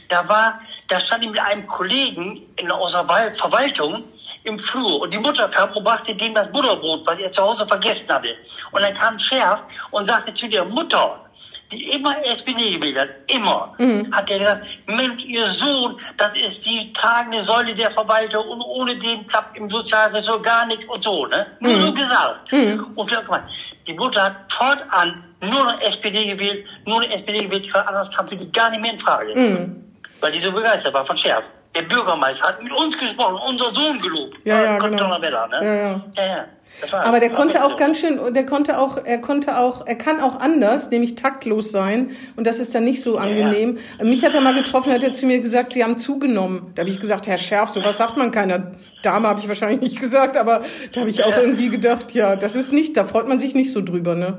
da 0.09 0.27
war, 0.27 0.59
da 0.87 0.99
stand 0.99 1.23
ich 1.23 1.29
mit 1.29 1.39
einem 1.39 1.65
Kollegen 1.67 2.41
in 2.57 2.71
unserer 2.71 3.07
Verwaltung 3.33 4.03
im 4.43 4.59
Flur 4.59 5.01
und 5.01 5.13
die 5.13 5.17
Mutter 5.17 5.47
kam 5.47 5.71
und 5.73 5.83
brachte 5.83 6.15
dem 6.15 6.33
das 6.33 6.51
Butterbrot, 6.51 7.05
was 7.05 7.19
er 7.19 7.31
zu 7.31 7.41
Hause 7.41 7.65
vergessen 7.65 8.09
hatte. 8.09 8.35
Und 8.71 8.81
dann 8.81 8.93
kam 8.95 9.17
Scherf 9.19 9.61
und 9.91 10.07
sagte 10.07 10.33
zu 10.33 10.47
der 10.47 10.65
Mutter, 10.65 11.25
die 11.71 11.91
immer 11.91 12.25
SPD 12.25 12.77
gewählt 12.77 12.97
hat, 12.97 13.09
immer, 13.27 13.75
mhm. 13.77 14.11
hat 14.11 14.29
er 14.31 14.39
gesagt, 14.39 14.67
Mensch, 14.87 15.23
ihr 15.25 15.47
Sohn, 15.47 15.99
das 16.17 16.31
ist 16.35 16.65
die 16.65 16.91
tragende 16.93 17.43
Säule 17.43 17.75
der 17.75 17.91
Verwaltung 17.91 18.47
und 18.47 18.61
ohne 18.61 18.97
den 18.97 19.27
klappt 19.27 19.55
im 19.55 19.69
Sozialressort 19.69 20.43
gar 20.43 20.65
nichts 20.65 20.85
und 20.85 21.03
so, 21.03 21.27
ne? 21.27 21.45
Nur 21.59 21.75
mhm. 21.75 21.85
so 21.85 21.93
gesagt. 21.93 22.51
Mhm. 22.51 22.87
Und 22.95 23.11
die 23.87 23.93
Mutter 23.93 24.23
hat 24.23 24.51
fortan 24.51 25.23
nur 25.41 25.63
noch 25.65 25.79
SPD 25.81 26.25
gewählt, 26.25 26.65
nur 26.85 27.01
noch 27.01 27.09
SPD 27.09 27.45
gewählt, 27.45 27.69
anders 27.75 28.09
kam 28.15 28.27
für 28.27 28.35
die 28.35 28.51
gar 28.51 28.71
nicht 28.71 28.81
mehr 28.81 28.93
in 28.93 28.99
Frage. 28.99 29.35
Mhm. 29.35 29.88
Weil 30.19 30.31
die 30.31 30.39
so 30.39 30.51
begeistert 30.51 30.93
war 30.93 31.05
von 31.05 31.17
Scherf. 31.17 31.43
Der 31.75 31.83
Bürgermeister 31.83 32.47
hat 32.47 32.63
mit 32.63 32.71
uns 32.73 32.97
gesprochen, 32.97 33.37
unser 33.47 33.73
Sohn 33.73 33.99
gelobt. 34.01 34.37
Ja, 34.43 34.63
ja, 34.63 34.79
genau. 34.79 35.19
Bella, 35.19 35.47
ne? 35.47 35.59
ja, 35.63 35.73
ja. 35.75 36.01
ja, 36.15 36.25
ja. 36.25 36.45
Aber 36.91 37.19
der 37.19 37.31
konnte 37.31 37.63
auch 37.63 37.75
ganz 37.75 37.99
schön, 37.99 38.33
der 38.33 38.45
konnte 38.45 38.79
auch, 38.79 39.03
er 39.03 39.19
konnte 39.19 39.57
auch, 39.57 39.85
er 39.85 39.95
kann 39.95 40.21
auch 40.21 40.39
anders, 40.39 40.89
nämlich 40.89 41.15
taktlos 41.15 41.71
sein. 41.71 42.15
Und 42.35 42.47
das 42.47 42.59
ist 42.59 42.73
dann 42.73 42.85
nicht 42.85 43.01
so 43.01 43.17
angenehm. 43.17 43.77
Ja. 43.97 44.05
Mich 44.05 44.23
hat 44.23 44.33
er 44.33 44.41
mal 44.41 44.53
getroffen, 44.53 44.93
hat 44.93 45.03
er 45.03 45.13
zu 45.13 45.25
mir 45.25 45.39
gesagt, 45.41 45.73
Sie 45.73 45.83
haben 45.83 45.97
zugenommen. 45.97 46.71
Da 46.75 46.81
habe 46.81 46.89
ich 46.89 46.99
gesagt, 46.99 47.27
Herr 47.27 47.37
Schärf, 47.37 47.69
sowas 47.69 47.97
sagt 47.97 48.17
man 48.17 48.31
keiner. 48.31 48.71
Dame 49.03 49.27
habe 49.27 49.39
ich 49.39 49.47
wahrscheinlich 49.47 49.81
nicht 49.81 49.99
gesagt, 49.99 50.37
aber 50.37 50.63
da 50.93 51.01
habe 51.01 51.09
ich 51.09 51.23
auch 51.23 51.31
ja. 51.31 51.41
irgendwie 51.41 51.69
gedacht, 51.69 52.13
ja, 52.13 52.35
das 52.35 52.55
ist 52.55 52.71
nicht, 52.71 52.95
da 52.95 53.03
freut 53.03 53.27
man 53.27 53.39
sich 53.39 53.55
nicht 53.55 53.73
so 53.73 53.81
drüber, 53.81 54.15
ne? 54.15 54.37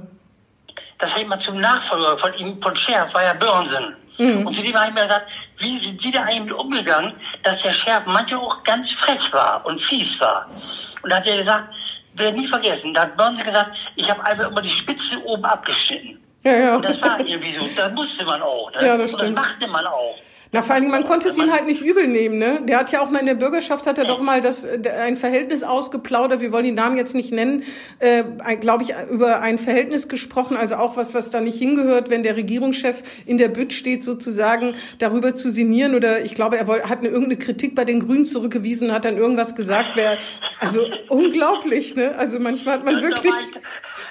Das 0.99 1.15
hat 1.15 1.27
man 1.27 1.41
zum 1.41 1.61
Nachfolger 1.61 2.19
von 2.19 2.35
ihm, 2.35 2.61
von 2.61 2.77
Schärf, 2.77 3.13
war 3.15 3.23
ja 3.23 3.35
Börnsen. 3.35 3.97
Mhm. 4.21 4.47
Und 4.47 4.55
zu 4.55 4.63
dem 4.63 4.77
habe 4.77 4.89
ich 4.89 4.95
mir 4.95 5.03
gesagt, 5.03 5.33
wie 5.59 5.79
sind 5.79 6.01
Sie 6.01 6.13
da 6.13 6.25
eigentlich 6.25 6.57
umgegangen, 6.57 7.15
dass 7.43 7.63
der 7.63 7.73
Schärf 7.73 8.05
manchmal 8.07 8.41
auch 8.41 8.63
ganz 8.65 8.91
frech 8.93 9.33
war 9.33 9.65
und 9.65 9.81
fies 9.81 10.21
war. 10.21 10.49
Und 11.03 11.11
da 11.11 11.17
hat 11.17 11.27
er 11.27 11.39
gesagt, 11.39 11.75
werde 12.15 12.39
nie 12.39 12.47
vergessen, 12.47 12.93
da 12.93 13.03
hat 13.03 13.17
Börnsen 13.17 13.45
gesagt, 13.45 13.71
ich 13.97 14.11
habe 14.11 14.23
einfach 14.25 14.51
immer 14.51 14.61
die 14.61 14.69
Spitze 14.69 15.25
oben 15.25 15.45
abgeschnitten. 15.45 16.21
Ja, 16.43 16.53
ja. 16.53 16.77
Und 16.77 16.85
das 16.85 17.01
war 17.01 17.19
irgendwie 17.21 17.53
so, 17.53 17.67
das 17.75 17.93
musste 17.93 18.25
man 18.25 18.43
auch. 18.43 18.71
Ne? 18.73 18.87
Ja, 18.87 18.99
das 18.99 19.13
stimmt. 19.13 19.29
Und 19.31 19.37
das 19.37 19.45
machte 19.45 19.69
man 19.69 19.87
auch. 19.87 20.17
Na, 20.53 20.63
vor 20.63 20.75
allen 20.75 20.83
Dingen, 20.83 20.93
man 20.93 21.05
konnte 21.05 21.29
es 21.29 21.39
ihm 21.39 21.53
halt 21.53 21.67
nicht 21.67 21.81
übel 21.81 22.09
nehmen, 22.09 22.39
ne? 22.39 22.61
Der 22.67 22.79
hat 22.79 22.91
ja 22.91 23.01
auch 23.01 23.11
mal 23.11 23.21
in 23.21 23.27
der 23.27 23.37
Bürgerschaft, 23.37 23.87
hat 23.87 23.99
er 23.99 24.05
doch 24.05 24.21
mal 24.21 24.41
das, 24.41 24.67
ein 24.67 25.17
Verhältnis 25.17 25.63
ausgeplaudert, 25.63 26.41
wir 26.41 26.51
wollen 26.51 26.65
den 26.65 26.75
Namen 26.75 26.97
jetzt 26.97 27.15
nicht 27.15 27.31
nennen, 27.31 27.63
äh, 28.01 28.25
glaube 28.57 28.83
ich, 28.83 28.95
über 29.13 29.43
ein 29.43 29.61
Verhältnis 29.61 30.09
gesprochen, 30.09 30.57
also 30.57 30.75
auch 30.75 30.97
was, 30.97 31.15
was 31.15 31.31
da 31.31 31.41
nicht 31.41 31.57
hingehört, 31.57 32.11
wenn 32.11 32.25
der 32.25 32.35
Regierungschef 32.35 33.05
in 33.27 33.39
der 33.39 33.47
Bütt 33.47 33.73
steht, 33.73 34.03
sozusagen 34.03 34.75
darüber 34.99 35.37
zu 35.37 35.51
sinnieren. 35.51 35.95
Oder 35.95 36.25
ich 36.25 36.35
glaube, 36.35 36.59
er 36.59 36.67
wollte, 36.67 36.89
hat 36.89 36.99
eine, 36.99 37.09
irgendeine 37.09 37.39
Kritik 37.39 37.77
bei 37.77 37.85
den 37.85 38.01
Grünen 38.01 38.25
zurückgewiesen, 38.25 38.93
hat 38.93 39.05
dann 39.05 39.19
irgendwas 39.19 39.55
gesagt, 39.55 39.91
wer, 39.95 40.19
also 40.59 40.81
unglaublich, 41.09 41.95
ne? 41.95 42.17
Also 42.19 42.41
manchmal 42.41 42.75
hat 42.75 42.85
man 42.85 43.01
wirklich 43.01 43.33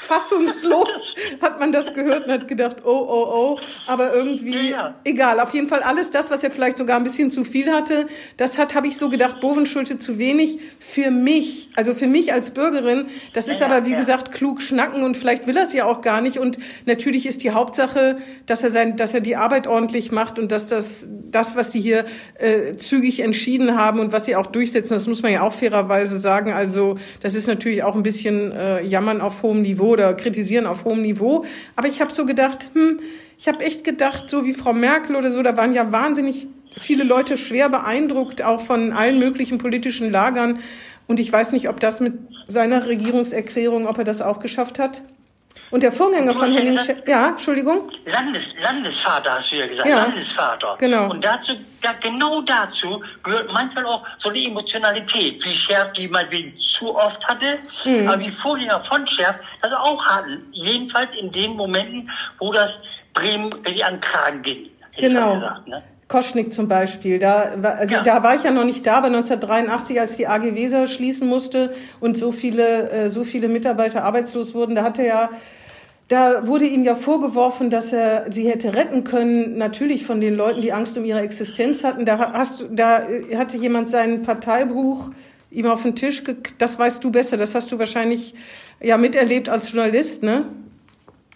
fassungslos 0.10 1.14
hat 1.42 1.60
man 1.60 1.72
das 1.72 1.94
gehört 1.94 2.26
und 2.26 2.32
hat 2.32 2.48
gedacht, 2.48 2.78
oh, 2.84 2.90
oh, 2.90 3.28
oh, 3.32 3.60
aber 3.86 4.14
irgendwie, 4.14 4.72
ja, 4.72 4.96
egal, 5.04 5.40
auf 5.40 5.54
jeden 5.54 5.68
Fall 5.68 5.84
alles 5.84 6.10
das, 6.10 6.32
was 6.32 6.44
er 6.44 6.50
vielleicht 6.50 6.80
sogar 6.80 6.98
ein 6.98 7.04
bisschen 7.04 7.30
zu 7.30 7.44
viel 7.44 7.72
hatte, 7.72 8.08
das 8.38 8.58
hat, 8.58 8.74
habe 8.74 8.88
ich 8.88 8.98
so 8.98 9.10
gedacht, 9.10 9.40
Bovenschulte 9.40 10.00
zu 10.00 10.18
wenig 10.18 10.60
für 10.80 11.12
mich, 11.12 11.70
also 11.76 11.94
für 11.94 12.08
mich 12.08 12.34
als 12.34 12.52
Bürgerin. 12.52 13.06
Das 13.34 13.48
ist 13.48 13.62
ja, 13.62 13.68
aber, 13.68 13.86
wie 13.86 13.92
ja. 13.92 14.00
gesagt, 14.00 14.32
klug 14.32 14.62
schnacken 14.62 15.04
und 15.04 15.16
vielleicht 15.16 15.46
will 15.46 15.56
er 15.56 15.64
es 15.64 15.74
ja 15.74 15.86
auch 15.86 16.02
gar 16.02 16.22
nicht. 16.22 16.40
Und 16.40 16.58
natürlich 16.88 17.28
ist 17.28 17.44
die 17.44 17.52
Hauptsache, 17.52 18.18
dass 18.48 18.64
er 18.64 18.72
sein, 18.72 18.98
dass 18.98 19.14
er 19.14 19.22
die 19.22 19.36
Arbeit 19.36 19.68
ordentlich 19.68 20.12
macht 20.12 20.40
und 20.40 20.52
dass 20.52 20.68
das, 20.68 21.08
das, 21.30 21.56
was 21.56 21.72
sie 21.72 21.82
hier 21.82 22.06
äh, 22.40 22.76
zügig 22.76 23.20
entschieden 23.20 23.78
haben 23.78 24.00
und 24.00 24.12
was 24.12 24.26
sie 24.26 24.36
auch 24.36 24.48
durchsetzen, 24.48 24.96
das 24.96 25.06
muss 25.06 25.22
man 25.22 25.32
ja 25.32 25.42
auch 25.42 25.54
fairerweise 25.54 26.20
sagen. 26.20 26.52
Also 26.52 26.98
das 27.22 27.36
ist 27.36 27.48
natürlich 27.48 27.84
auch 27.84 27.96
ein 27.96 28.04
bisschen 28.04 28.52
äh, 28.52 28.82
Jammern 28.82 29.22
auf 29.22 29.44
hohem 29.44 29.62
Niveau 29.62 29.99
oder 30.00 30.14
Kritisieren 30.14 30.66
auf 30.66 30.86
hohem 30.86 31.02
Niveau. 31.02 31.46
Aber 31.76 31.88
ich 31.88 32.02
habe 32.02 32.12
so 32.12 32.26
gedacht, 32.26 32.70
hm, 32.74 33.00
ich 33.38 33.48
habe 33.48 33.64
echt 33.64 33.84
gedacht, 33.84 34.30
so 34.30 34.46
wie 34.46 34.54
Frau 34.54 34.74
Merkel 34.74 35.16
oder 35.16 35.32
so, 35.32 35.44
da 35.44 35.56
waren 35.56 35.74
ja 35.74 35.92
wahnsinnig 35.92 36.48
viele 36.78 37.04
Leute 37.04 37.38
schwer 37.38 37.70
beeindruckt, 37.70 38.42
auch 38.42 38.62
von 38.62 38.94
allen 38.94 39.20
möglichen 39.20 39.58
politischen 39.58 40.12
Lagern. 40.12 40.60
Und 41.08 41.20
ich 41.20 41.32
weiß 41.32 41.52
nicht, 41.52 41.70
ob 41.70 41.80
das 41.80 42.00
mit 42.00 42.14
seiner 42.48 42.88
Regierungserklärung, 42.88 43.88
ob 43.88 43.98
er 43.98 44.04
das 44.04 44.22
auch 44.22 44.40
geschafft 44.40 44.80
hat. 44.80 45.02
Und 45.72 45.84
der 45.84 45.92
Vorgänger 45.92 46.34
von 46.34 46.52
Henning 46.52 46.76
ja, 46.76 46.96
ja, 47.08 47.28
Entschuldigung? 47.30 47.90
Landes, 48.06 48.56
Landesvater 48.60 49.36
hast 49.36 49.52
du 49.52 49.58
ja 49.58 49.68
gesagt, 49.68 49.88
ja, 49.88 50.04
Landesvater. 50.04 50.76
Genau. 50.80 51.12
Und 51.12 51.24
dazu, 51.24 51.54
da, 51.82 51.94
genau 52.02 52.42
dazu 52.42 53.02
gehört 53.24 53.54
manchmal 53.54 53.86
auch 53.86 54.04
so 54.18 54.30
eine 54.30 54.44
Emotionalität, 54.44 55.44
wie 55.46 55.54
Scherf 55.54 55.94
die 55.94 56.08
man 56.08 56.26
zu 56.58 56.96
oft 56.96 57.26
hatte, 57.28 57.60
mhm. 57.86 58.08
aber 58.08 58.20
wie 58.20 58.32
Vorgänger 58.32 58.82
von 58.82 59.06
Scherf 59.06 59.36
das 59.62 59.72
auch 59.74 60.04
hatten. 60.06 60.44
Jedenfalls 60.52 61.14
in 61.14 61.32
den 61.32 61.52
Momenten, 61.56 62.10
wo 62.40 62.52
das 62.52 62.74
Bremen 63.14 63.52
die 63.68 63.84
an 63.84 64.00
Kragen 64.02 64.42
ging. 64.42 64.70
genau. 64.98 65.36
Gesagt, 65.36 65.68
ne? 65.68 65.84
Koschnik 66.08 66.52
zum 66.52 66.68
Beispiel, 66.68 67.20
da, 67.20 67.54
also 67.62 67.94
ja. 67.94 68.02
da 68.02 68.24
war 68.24 68.34
ich 68.34 68.44
ja 68.44 68.50
noch 68.50 68.64
nicht 68.66 68.86
da, 68.88 68.98
aber 68.98 69.08
1983, 69.08 70.00
als 70.00 70.18
die 70.18 70.26
AG 70.26 70.56
Weser 70.56 70.88
schließen 70.88 71.28
musste 71.28 71.76
und 72.00 72.18
so 72.18 72.32
viele, 72.32 72.90
äh, 72.90 73.10
so 73.12 73.24
viele 73.24 73.48
Mitarbeiter 73.48 74.04
arbeitslos 74.04 74.56
wurden, 74.56 74.74
da 74.74 74.82
hatte 74.82 75.04
ja 75.04 75.30
da 76.10 76.48
wurde 76.48 76.66
ihm 76.66 76.84
ja 76.84 76.96
vorgeworfen, 76.96 77.70
dass 77.70 77.94
er 77.94 78.32
sie 78.32 78.50
hätte 78.50 78.74
retten 78.74 79.04
können, 79.04 79.58
natürlich 79.58 80.04
von 80.04 80.20
den 80.20 80.36
Leuten, 80.36 80.62
die 80.62 80.74
Angst 80.74 80.98
um 80.98 81.06
ihre 81.06 81.22
Existenz 81.22 81.84
hatten. 81.84 82.04
Da 82.04 82.34
hast 82.34 82.66
da 82.72 83.04
hatte 83.36 83.58
jemand 83.58 83.90
sein 83.90 84.24
Parteibuch 84.24 85.12
ihm 85.52 85.68
auf 85.68 85.84
den 85.84 85.96
Tisch, 85.96 86.24
das 86.58 86.78
weißt 86.78 87.04
du 87.04 87.12
besser, 87.12 87.38
das 87.38 87.54
hast 87.54 87.72
du 87.72 87.80
wahrscheinlich 87.80 88.34
ja 88.82 88.98
miterlebt 88.98 89.50
als 89.50 89.72
Journalist, 89.72 90.24
ne? 90.24 90.46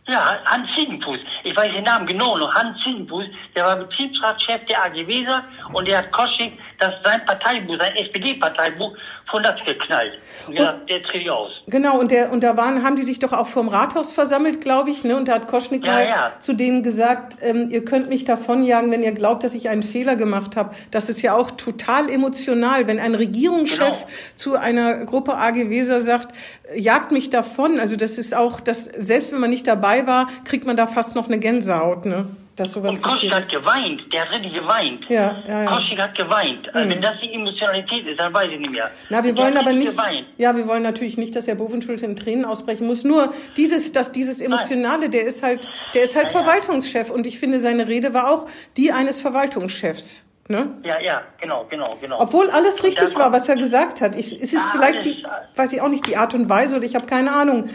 Ja, 0.06 0.38
Hans 0.44 0.74
Ziegenfuß. 0.74 1.20
Ich 1.46 1.56
weiß 1.56 1.74
den 1.74 1.86
Namen 1.86 2.06
genau 2.06 2.38
noch. 2.38 2.54
Hans 2.54 2.82
Ziegenfuß, 2.84 3.30
der 3.56 3.64
war 3.64 3.78
Betriebsratschef 3.78 4.66
der 4.66 4.84
AG 4.84 5.08
Weser 5.08 5.44
und 5.72 5.88
der 5.88 6.00
hat 6.00 6.12
Koschik 6.12 6.60
das 6.78 7.02
sein 7.04 7.24
Parteibuch, 7.24 7.78
sein 7.78 7.96
SPD-Parteibuch 7.96 8.98
von 9.26 9.42
das 9.44 9.64
geknallt. 9.64 10.20
Und 10.46 10.56
gesagt, 10.56 10.90
der 10.90 11.04
tritt 11.04 11.30
aus. 11.30 11.64
Genau, 11.68 12.00
und 12.00 12.12
der, 12.12 12.34
und 12.34 12.44
da 12.44 12.58
waren, 12.58 12.84
haben 12.84 12.98
die 12.98 13.04
sich 13.04 13.20
doch 13.20 13.32
auch 13.32 13.48
vorm 13.48 13.70
Rathaus 13.70 14.12
versammelt, 14.12 14.60
glaube 14.60 14.92
ich, 14.92 15.06
ne? 15.06 15.16
Und 15.16 15.30
da 15.30 15.36
hat 15.36 15.48
Koschnik 15.48 15.86
ja, 15.86 15.94
mal 15.94 16.06
ja. 16.06 16.32
zu 16.40 16.52
denen 16.52 16.84
gesagt, 16.84 17.38
ähm, 17.42 17.70
ihr 17.72 17.86
könnt 17.86 18.10
mich 18.10 18.26
davonjagen, 18.26 18.92
wenn 18.92 19.04
ihr 19.04 19.14
glaubt, 19.14 19.46
dass 19.46 19.54
ich 19.54 19.70
einen 19.70 19.84
Fehler 19.84 20.18
gemacht 20.18 20.58
habe. 20.58 20.76
Das 20.92 21.08
ist 21.08 21.22
ja 21.22 21.34
auch 21.34 21.52
total 21.52 22.10
emotional, 22.10 22.88
wenn 22.88 23.00
ein 23.00 23.16
Regierungschef 23.16 23.80
genau. 24.02 24.12
zu 24.36 24.58
einer 24.58 25.06
Gruppe 25.06 25.38
AG 25.38 25.70
Weser 25.70 26.02
sagt, 26.02 26.36
jagt 26.76 27.12
mich 27.12 27.30
davon. 27.30 27.80
Also 27.80 27.96
das 27.96 28.18
ist 28.18 28.36
auch, 28.36 28.60
das, 28.60 28.86
selbst 28.86 29.32
wenn 29.32 29.40
man 29.40 29.50
nicht 29.50 29.68
dabei 29.68 30.08
war, 30.08 30.28
kriegt 30.46 30.66
man 30.66 30.78
da 30.78 30.88
fast 30.88 31.16
noch 31.16 31.28
eine 31.28 31.40
Gänsehaut, 31.40 32.06
ne? 32.06 32.28
Dass 32.56 32.74
sowas 32.74 32.94
und 32.94 33.02
Koschik 33.02 33.34
hat 33.34 33.50
geweint, 33.50 34.14
der 34.14 34.22
hat 34.22 34.32
richtig 34.32 34.54
geweint. 34.54 35.10
Ja, 35.10 35.42
ja, 35.48 35.64
ja. 35.64 35.66
Koschik 35.66 36.00
hat 36.00 36.14
geweint. 36.14 36.68
Mhm. 36.72 36.90
Wenn 36.90 37.02
das 37.02 37.20
die 37.20 37.34
Emotionalität 37.34 38.06
ist, 38.06 38.20
dann 38.20 38.32
weiß 38.32 38.52
ich 38.52 38.60
nicht 38.60 38.72
mehr. 38.72 38.92
Na, 39.10 39.24
wir 39.24 39.36
wollen 39.36 39.58
aber 39.58 39.74
nicht, 39.74 39.90
geweint. 39.90 40.28
ja, 40.38 40.56
wir 40.56 40.68
wollen 40.68 40.84
natürlich 40.84 41.18
nicht, 41.18 41.36
dass 41.36 41.48
Herr 41.48 41.56
Bovenschulte 41.56 42.06
in 42.06 42.16
Tränen 42.16 42.46
ausbrechen 42.46 42.86
muss. 42.86 43.04
Nur 43.04 43.34
dieses, 43.58 43.92
dass 43.92 44.12
dieses 44.12 44.40
Emotionale, 44.40 45.10
der 45.10 45.24
ist 45.24 45.42
halt, 45.42 45.68
der 45.96 46.04
ist 46.04 46.16
halt 46.16 46.28
ja, 46.28 46.32
Verwaltungschef 46.32 47.10
und 47.10 47.26
ich 47.26 47.40
finde, 47.40 47.60
seine 47.60 47.88
Rede 47.88 48.14
war 48.14 48.30
auch 48.30 48.46
die 48.78 48.92
eines 48.92 49.20
Verwaltungschefs. 49.20 50.24
Ne? 50.50 50.78
Ja, 50.84 51.00
ja, 51.00 51.24
genau, 51.40 51.66
genau, 51.70 51.98
genau. 52.02 52.20
Obwohl 52.20 52.50
alles 52.50 52.84
richtig 52.84 53.16
war, 53.16 53.32
was 53.32 53.48
er 53.48 53.56
gesagt 53.56 54.02
hat. 54.02 54.16
Ich, 54.16 54.42
es 54.42 54.52
ist 54.52 54.62
ah, 54.62 54.70
vielleicht 54.74 55.06
die, 55.06 55.26
weiß 55.56 55.72
ich 55.72 55.82
auch 55.82 55.88
nicht, 55.88 56.06
die 56.06 56.18
Art 56.18 56.34
und 56.34 56.50
Weise 56.50 56.76
oder 56.76 56.86
ich 56.86 56.96
habe 56.96 57.06
keine 57.06 57.34
Ahnung. 57.34 57.70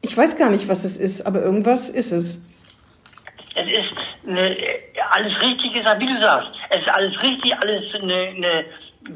Ich 0.00 0.16
weiß 0.16 0.36
gar 0.36 0.48
nicht, 0.48 0.66
was 0.68 0.84
es 0.84 0.96
ist, 0.96 1.26
aber 1.26 1.42
irgendwas 1.42 1.90
ist 1.90 2.12
es. 2.12 2.38
Es 3.54 3.68
ist 3.68 3.94
eine, 4.26 4.56
alles 5.10 5.42
richtig 5.42 5.74
gesagt, 5.74 6.00
wie 6.00 6.06
du 6.06 6.18
sagst. 6.18 6.52
Es 6.70 6.82
ist 6.82 6.88
alles 6.88 7.22
richtig, 7.22 7.54
alles 7.54 7.94
eine, 7.94 8.14
eine, 8.14 8.64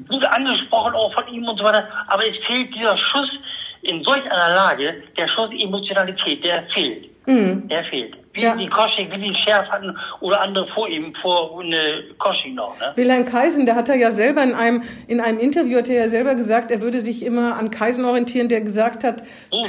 gut 0.07 0.25
angesprochen 0.25 0.95
auch 0.95 1.13
von 1.15 1.27
ihm 1.29 1.49
und 1.49 1.59
so 1.59 1.65
weiter. 1.65 1.89
Aber 2.07 2.27
es 2.27 2.37
fehlt 2.37 2.75
dieser 2.75 2.97
Schuss 2.97 3.41
in 3.83 4.03
solch 4.03 4.25
einer 4.31 4.55
Lage, 4.55 5.03
der 5.17 5.27
Schuss 5.27 5.51
Emotionalität, 5.53 6.45
der 6.45 6.65
fehlt. 6.65 7.09
Mhm. 7.27 7.67
Der 7.69 7.83
fehlt. 7.83 8.17
Wie 8.33 8.43
ja. 8.43 8.55
die 8.55 8.69
Kosching, 8.69 9.11
wie 9.11 9.19
die 9.19 9.35
Schärf 9.35 9.69
hatten 9.71 9.97
oder 10.21 10.41
andere 10.41 10.65
vor 10.65 10.89
ihm, 10.89 11.13
vor 11.15 11.61
eine 11.61 12.05
Kosching 12.19 12.55
noch. 12.55 12.79
Ne? 12.79 12.93
Wilhelm 12.95 13.25
Kaisen, 13.25 13.67
der 13.67 13.75
hat 13.75 13.89
er 13.89 13.97
ja 13.97 14.13
selber 14.13 14.43
in 14.45 14.55
einem, 14.55 14.85
in 15.09 15.21
einem 15.21 15.41
Interview, 15.41 15.79
hat 15.79 15.89
er 15.89 16.03
ja 16.03 16.09
selber 16.09 16.37
gesagt, 16.37 16.71
er 16.71 16.81
würde 16.81 17.01
sich 17.01 17.25
immer 17.25 17.57
an 17.57 17.71
Kaisen 17.71 18.05
orientieren, 18.05 18.49
der 18.49 18.61
gesagt 18.61 19.03
hat, 19.03 19.25
oh, 19.51 19.67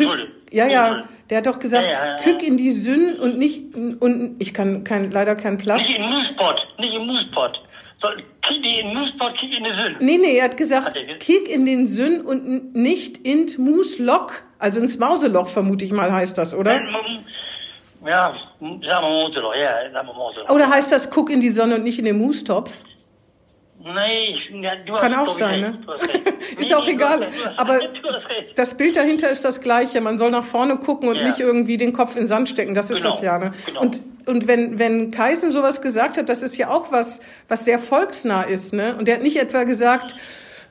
ja, 0.51 0.67
ja, 0.67 1.05
der 1.31 1.39
hat 1.39 1.47
doch 1.47 1.57
gesagt, 1.57 1.87
ja, 1.87 1.93
ja, 1.93 2.17
ja. 2.17 2.21
Kück 2.21 2.43
in 2.43 2.57
die 2.57 2.71
Sünn 2.71 3.17
und 3.19 3.39
nicht, 3.39 3.73
und 3.73 4.35
ich 4.37 4.53
kann 4.53 4.83
kein, 4.83 5.09
leider 5.09 5.35
keinen 5.35 5.57
Platz. 5.57 5.79
Nicht 5.79 5.97
in 5.97 6.03
Moospot, 6.03 6.67
nicht 6.77 6.93
im 6.93 7.07
Moospot. 7.07 7.63
So, 7.97 8.09
kick 8.41 8.65
in 8.65 8.93
Moospot, 8.93 9.35
kick 9.35 9.57
in 9.57 9.63
den 9.63 9.73
Sünn. 9.73 9.95
Nee, 9.99 10.17
nee, 10.17 10.37
er 10.37 10.45
hat 10.45 10.57
gesagt, 10.57 10.87
hat 10.87 10.95
er 10.95 11.17
kick 11.17 11.47
in 11.47 11.65
den 11.65 11.87
Sünn 11.87 12.21
und 12.21 12.75
nicht 12.75 13.17
in 13.19 13.47
Mooslock, 13.57 14.43
also 14.59 14.79
ins 14.79 14.97
Mauseloch, 14.97 15.47
vermute 15.47 15.85
ich 15.85 15.91
mal, 15.91 16.11
heißt 16.11 16.37
das, 16.37 16.53
oder? 16.53 16.79
Mauseloch, 16.79 17.23
ja, 18.05 18.34
sagen 18.60 18.81
wir 18.81 20.13
Mauseloch. 20.13 20.50
Oder 20.50 20.70
heißt 20.70 20.91
das, 20.91 21.10
guck 21.10 21.29
in 21.29 21.39
die 21.39 21.50
Sonne 21.50 21.75
und 21.75 21.84
nicht 21.84 22.00
in 22.00 22.05
den 22.05 22.17
Moostopf? 22.17 22.84
Nee, 23.84 24.29
ich, 24.29 24.51
ja, 24.51 24.75
du 24.75 24.93
Kann 24.93 25.15
hast, 25.15 25.27
auch 25.27 25.31
sein, 25.31 25.62
ne? 25.62 25.79
ist 26.58 26.70
nee, 26.70 26.75
auch 26.75 26.88
egal. 26.88 27.31
Hast, 27.46 27.60
aber 27.60 27.79
das 28.55 28.75
Bild 28.75 28.96
dahinter 28.96 29.29
ist 29.29 29.43
das 29.43 29.60
gleiche. 29.60 30.01
Man 30.01 30.20
soll 30.20 30.29
nach 30.29 30.43
vorne 30.43 30.77
gucken 30.77 31.10
und 31.10 31.15
ja. 31.15 31.24
nicht 31.24 31.39
irgendwie 31.39 31.77
den 31.77 31.91
Kopf 31.91 32.15
in 32.15 32.24
den 32.24 32.27
Sand 32.27 32.50
stecken. 32.50 32.75
Das 32.75 32.91
ist 32.91 32.98
genau, 32.98 33.10
das 33.10 33.22
ja, 33.22 33.39
ne? 33.39 33.51
Genau. 33.65 33.81
Und, 33.81 34.01
und 34.27 34.48
wenn, 34.48 34.77
wenn 34.77 35.10
Kaisen 35.10 35.51
sowas 35.51 35.81
gesagt 35.81 36.17
hat, 36.17 36.29
das 36.29 36.43
ist 36.43 36.58
ja 36.58 36.70
auch 36.70 36.91
was, 36.91 37.22
was 37.48 37.65
sehr 37.65 37.79
volksnah 37.79 38.43
ist, 38.43 38.72
ne? 38.74 38.96
Und 38.98 39.08
der 39.08 39.15
hat 39.15 39.24
nicht 39.24 39.38
etwa 39.38 39.63
gesagt, 39.63 40.15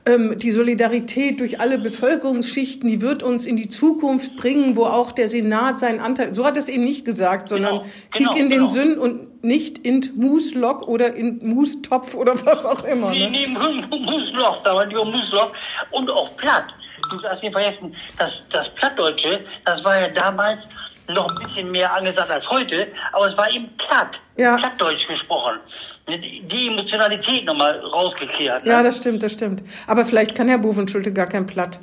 ähm, 0.05 0.37
die 0.37 0.51
Solidarität 0.51 1.39
durch 1.39 1.59
alle 1.59 1.77
Bevölkerungsschichten, 1.77 2.89
die 2.89 3.01
wird 3.01 3.23
uns 3.23 3.45
in 3.45 3.55
die 3.55 3.69
Zukunft 3.69 4.35
bringen, 4.35 4.75
wo 4.75 4.85
auch 4.85 5.11
der 5.11 5.27
Senat 5.27 5.79
seinen 5.79 5.99
Anteil, 5.99 6.33
so 6.33 6.45
hat 6.45 6.57
es 6.57 6.69
eben 6.69 6.83
nicht 6.83 7.05
gesagt, 7.05 7.49
sondern 7.49 7.79
genau, 7.79 7.85
kick 8.11 8.27
genau, 8.27 8.35
in 8.35 8.49
den 8.49 8.59
genau. 8.59 8.71
Sinn 8.71 8.97
und 8.97 9.43
nicht 9.43 9.79
in 9.79 10.01
Mooslock 10.15 10.87
oder 10.87 11.13
in 11.15 11.39
Moostopf 11.47 12.15
oder 12.15 12.33
was 12.45 12.65
auch 12.65 12.83
immer. 12.83 13.09
Ne? 13.09 13.29
Nee, 13.29 13.47
nee, 13.47 13.97
Moosloch, 13.97 14.63
sagen 14.63 14.79
wir 14.79 14.85
lieber 14.85 15.05
Moosloch 15.05 15.51
und 15.91 16.09
auch 16.09 16.35
platt. 16.37 16.75
Du 17.11 17.19
darfst 17.19 17.43
nicht 17.43 17.53
vergessen, 17.53 17.95
dass 18.17 18.45
das 18.49 18.69
Plattdeutsche, 18.69 19.43
das 19.65 19.83
war 19.83 19.99
ja 19.99 20.07
damals 20.09 20.67
noch 21.13 21.29
ein 21.29 21.43
bisschen 21.43 21.71
mehr 21.71 21.93
angesagt 21.93 22.29
als 22.29 22.49
heute, 22.49 22.87
aber 23.11 23.25
es 23.25 23.37
war 23.37 23.49
eben 23.49 23.69
platt, 23.77 24.19
ja. 24.37 24.57
plattdeutsch 24.57 25.07
gesprochen. 25.07 25.59
Die 26.07 26.67
Emotionalität 26.67 27.45
nochmal 27.45 27.79
rausgekehrt. 27.79 28.65
Ne? 28.65 28.71
Ja, 28.71 28.83
das 28.83 28.97
stimmt, 28.97 29.23
das 29.23 29.33
stimmt. 29.33 29.63
Aber 29.87 30.05
vielleicht 30.05 30.35
kann 30.35 30.47
Herr 30.47 30.57
Bovenschulte 30.57 31.13
gar 31.13 31.27
kein 31.27 31.45
Platt. 31.45 31.79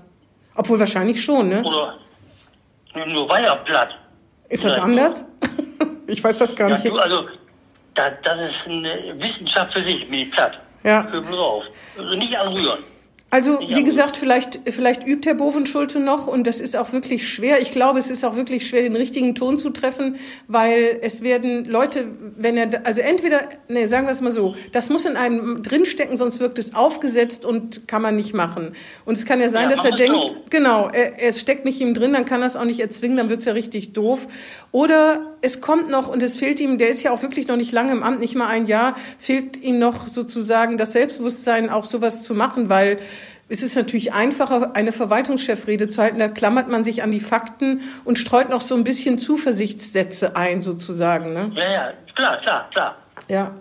Obwohl 0.55 0.79
wahrscheinlich 0.81 1.23
schon, 1.23 1.49
ne? 1.49 1.63
Oder 1.63 1.95
nur 3.07 3.29
weil 3.29 3.45
er 3.45 3.57
platt. 3.57 3.99
Ist 4.49 4.65
das 4.65 4.79
anders? 4.79 5.25
ich 6.07 6.23
weiß 6.23 6.39
das 6.39 6.57
gar 6.57 6.69
ja, 6.71 6.77
nicht. 6.77 6.89
Du, 6.89 6.99
also, 6.99 7.29
da, 7.95 8.11
das 8.11 8.41
ist 8.51 8.69
eine 8.69 9.15
Wissenschaft 9.19 9.73
für 9.73 9.81
sich, 9.81 10.09
mit 10.09 10.31
platt. 10.31 10.61
Ja. 10.83 11.07
Hör 11.11 11.21
bloß 11.21 11.39
auf. 11.39 11.65
Nicht 12.19 12.37
anrühren. 12.37 12.79
Also 13.31 13.61
wie 13.61 13.85
gesagt, 13.85 14.17
vielleicht, 14.17 14.61
vielleicht 14.71 15.07
übt 15.07 15.29
Herr 15.29 15.35
Bovenschulte 15.35 16.01
noch 16.01 16.29
und 16.29 16.47
das 16.47 16.63
ist 16.63 16.75
auch 16.77 16.95
wirklich 16.95 17.29
schwer. 17.29 17.61
Ich 17.61 17.73
glaube, 17.73 17.99
es 17.99 18.11
ist 18.11 18.25
auch 18.25 18.37
wirklich 18.37 18.67
schwer, 18.67 18.81
den 18.81 18.97
richtigen 18.97 19.35
Ton 19.35 19.59
zu 19.59 19.69
treffen, 19.69 20.17
weil 20.47 20.99
es 21.03 21.21
werden 21.21 21.67
Leute, 21.67 22.07
wenn 22.39 22.57
er, 22.57 22.87
also 22.87 23.03
entweder, 23.03 23.43
nee, 23.69 23.85
sagen 23.85 24.07
wir 24.07 24.13
es 24.13 24.23
mal 24.23 24.33
so, 24.33 24.55
das 24.73 24.89
muss 24.89 25.05
in 25.05 25.17
einem 25.17 25.63
drinstecken, 25.63 26.17
sonst 26.17 26.41
wirkt 26.41 26.59
es 26.59 26.75
aufgesetzt 26.75 27.45
und 27.45 27.87
kann 27.87 28.01
man 28.01 28.17
nicht 28.17 28.33
machen. 28.33 28.75
Und 29.05 29.19
es 29.19 29.27
kann 29.27 29.43
ja 29.43 29.51
sein, 29.51 29.69
ja, 29.69 29.77
dass 29.77 29.85
er 29.85 29.95
denkt, 29.95 30.17
auch. 30.17 30.37
genau, 30.49 30.89
er, 30.91 31.21
er 31.21 31.35
steckt 31.35 31.67
nicht 31.67 31.83
ihm 31.83 31.93
drin, 31.93 32.15
dann 32.15 32.25
kann 32.25 32.41
er 32.41 32.47
es 32.47 32.57
auch 32.57 32.65
nicht 32.65 32.81
erzwingen, 32.81 33.19
dann 33.19 33.29
wird's 33.29 33.45
ja 33.45 33.53
richtig 33.53 33.93
doof. 33.93 34.27
Oder 34.73 35.37
es 35.43 35.61
kommt 35.61 35.91
noch 35.91 36.09
und 36.09 36.23
es 36.23 36.37
fehlt 36.37 36.61
ihm, 36.61 36.79
der 36.79 36.89
ist 36.89 37.03
ja 37.03 37.11
auch 37.11 37.23
wirklich 37.23 37.47
noch 37.47 37.57
nicht 37.57 37.73
lange 37.73 37.93
im 37.93 38.03
Amt, 38.03 38.21
nicht 38.21 38.37
mal 38.37 38.47
ein 38.47 38.67
Jahr, 38.67 38.95
fehlt 39.19 39.63
ihm 39.63 39.79
noch 39.79 40.09
sozusagen 40.09 40.79
das 40.79 40.93
Selbstbewusstsein, 40.93 41.69
auch 41.69 41.85
sowas 41.85 42.23
zu 42.23 42.35
machen, 42.35 42.71
weil 42.71 42.99
es 43.49 43.63
ist 43.63 43.77
natürlich 43.77 44.13
einfacher, 44.13 44.77
eine 44.77 44.93
Verwaltungschefrede 44.93 45.89
zu 45.89 46.03
halten. 46.03 46.19
Da 46.19 46.29
klammert 46.29 46.69
man 46.69 46.85
sich 46.85 47.03
an 47.03 47.11
die 47.11 47.21
Fakten 47.21 47.81
und 48.05 48.19
streut 48.19 48.51
noch 48.51 48.61
so 48.61 48.75
ein 48.75 48.85
bisschen 48.85 49.19
Zuversichtssätze 49.19 50.37
ein, 50.37 50.61
sozusagen. 50.61 51.33
Ne? 51.33 51.51
Ja, 51.55 51.73
ja, 51.73 51.93
klar, 52.15 52.37
klar, 52.39 52.69
klar. 52.71 52.97
Ja. 53.29 53.55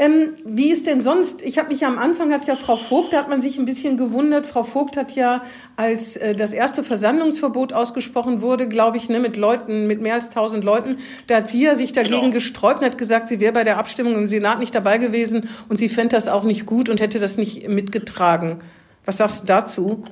Ähm, 0.00 0.34
wie 0.44 0.70
ist 0.70 0.86
denn 0.86 1.02
sonst? 1.02 1.42
Ich 1.42 1.58
habe 1.58 1.70
mich 1.70 1.80
ja 1.80 1.88
am 1.88 1.98
Anfang 1.98 2.32
hat 2.32 2.46
ja 2.46 2.54
Frau 2.54 2.76
Vogt, 2.76 3.12
da 3.12 3.18
hat 3.18 3.28
man 3.28 3.42
sich 3.42 3.58
ein 3.58 3.64
bisschen 3.64 3.96
gewundert. 3.96 4.46
Frau 4.46 4.62
Vogt 4.62 4.96
hat 4.96 5.16
ja, 5.16 5.42
als 5.76 6.16
äh, 6.16 6.36
das 6.36 6.52
erste 6.52 6.84
Versammlungsverbot 6.84 7.72
ausgesprochen 7.72 8.40
wurde, 8.40 8.68
glaube 8.68 8.96
ich, 8.96 9.08
ne, 9.08 9.18
mit 9.18 9.36
Leuten, 9.36 9.88
mit 9.88 10.00
mehr 10.00 10.14
als 10.14 10.30
tausend 10.30 10.62
Leuten, 10.62 10.98
da 11.26 11.38
hat 11.38 11.48
sie 11.48 11.64
ja 11.64 11.74
sich 11.74 11.92
dagegen 11.92 12.20
genau. 12.20 12.30
gesträubt 12.30 12.78
und 12.78 12.86
hat 12.86 12.96
gesagt, 12.98 13.28
sie 13.28 13.40
wäre 13.40 13.52
bei 13.52 13.64
der 13.64 13.78
Abstimmung 13.78 14.14
im 14.14 14.28
Senat 14.28 14.60
nicht 14.60 14.72
dabei 14.72 14.98
gewesen 14.98 15.48
und 15.68 15.78
sie 15.78 15.88
fände 15.88 16.14
das 16.14 16.28
auch 16.28 16.44
nicht 16.44 16.64
gut 16.64 16.88
und 16.88 17.00
hätte 17.00 17.18
das 17.18 17.36
nicht 17.36 17.68
mitgetragen. 17.68 18.58
Was 19.08 19.16
sagst 19.16 19.44
du 19.44 19.46
dazu? 19.46 20.04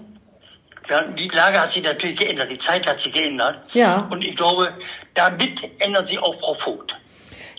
Ja, 0.88 1.02
die 1.02 1.28
Lage 1.28 1.60
hat 1.60 1.70
sich 1.70 1.82
natürlich 1.82 2.18
geändert, 2.18 2.50
die 2.50 2.56
Zeit 2.56 2.86
hat 2.86 2.98
sich 2.98 3.12
geändert. 3.12 3.58
Ja. 3.74 4.08
Und 4.10 4.22
ich 4.24 4.34
glaube, 4.34 4.72
damit 5.12 5.60
ändert 5.80 6.08
sich 6.08 6.18
auch 6.18 6.34
Frau 6.40 6.54
Vogt. 6.54 6.96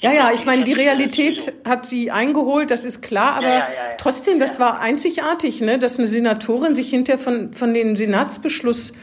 Ja, 0.01 0.13
ja, 0.13 0.31
ich 0.33 0.45
meine, 0.45 0.63
die 0.63 0.73
Realität 0.73 1.53
hat 1.63 1.85
sie 1.85 2.09
eingeholt, 2.09 2.71
das 2.71 2.85
ist 2.85 3.03
klar, 3.03 3.35
aber 3.35 3.49
ja, 3.49 3.53
ja, 3.53 3.59
ja, 3.59 3.95
trotzdem, 3.99 4.39
das 4.39 4.59
war 4.59 4.79
einzigartig, 4.79 5.61
ne, 5.61 5.77
dass 5.77 5.99
eine 5.99 6.07
Senatorin 6.07 6.73
sich 6.73 6.89
hinterher 6.89 7.19
von, 7.19 7.53
von 7.53 7.71
dem 7.71 7.95
Senatsbeschluss 7.95 8.93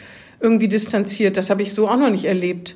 irgendwie 0.41 0.67
distanziert. 0.67 1.37
Das 1.37 1.51
habe 1.51 1.63
ich 1.63 1.73
so 1.73 1.89
auch 1.89 1.97
noch 1.97 2.11
nicht 2.11 2.25
erlebt. 2.25 2.75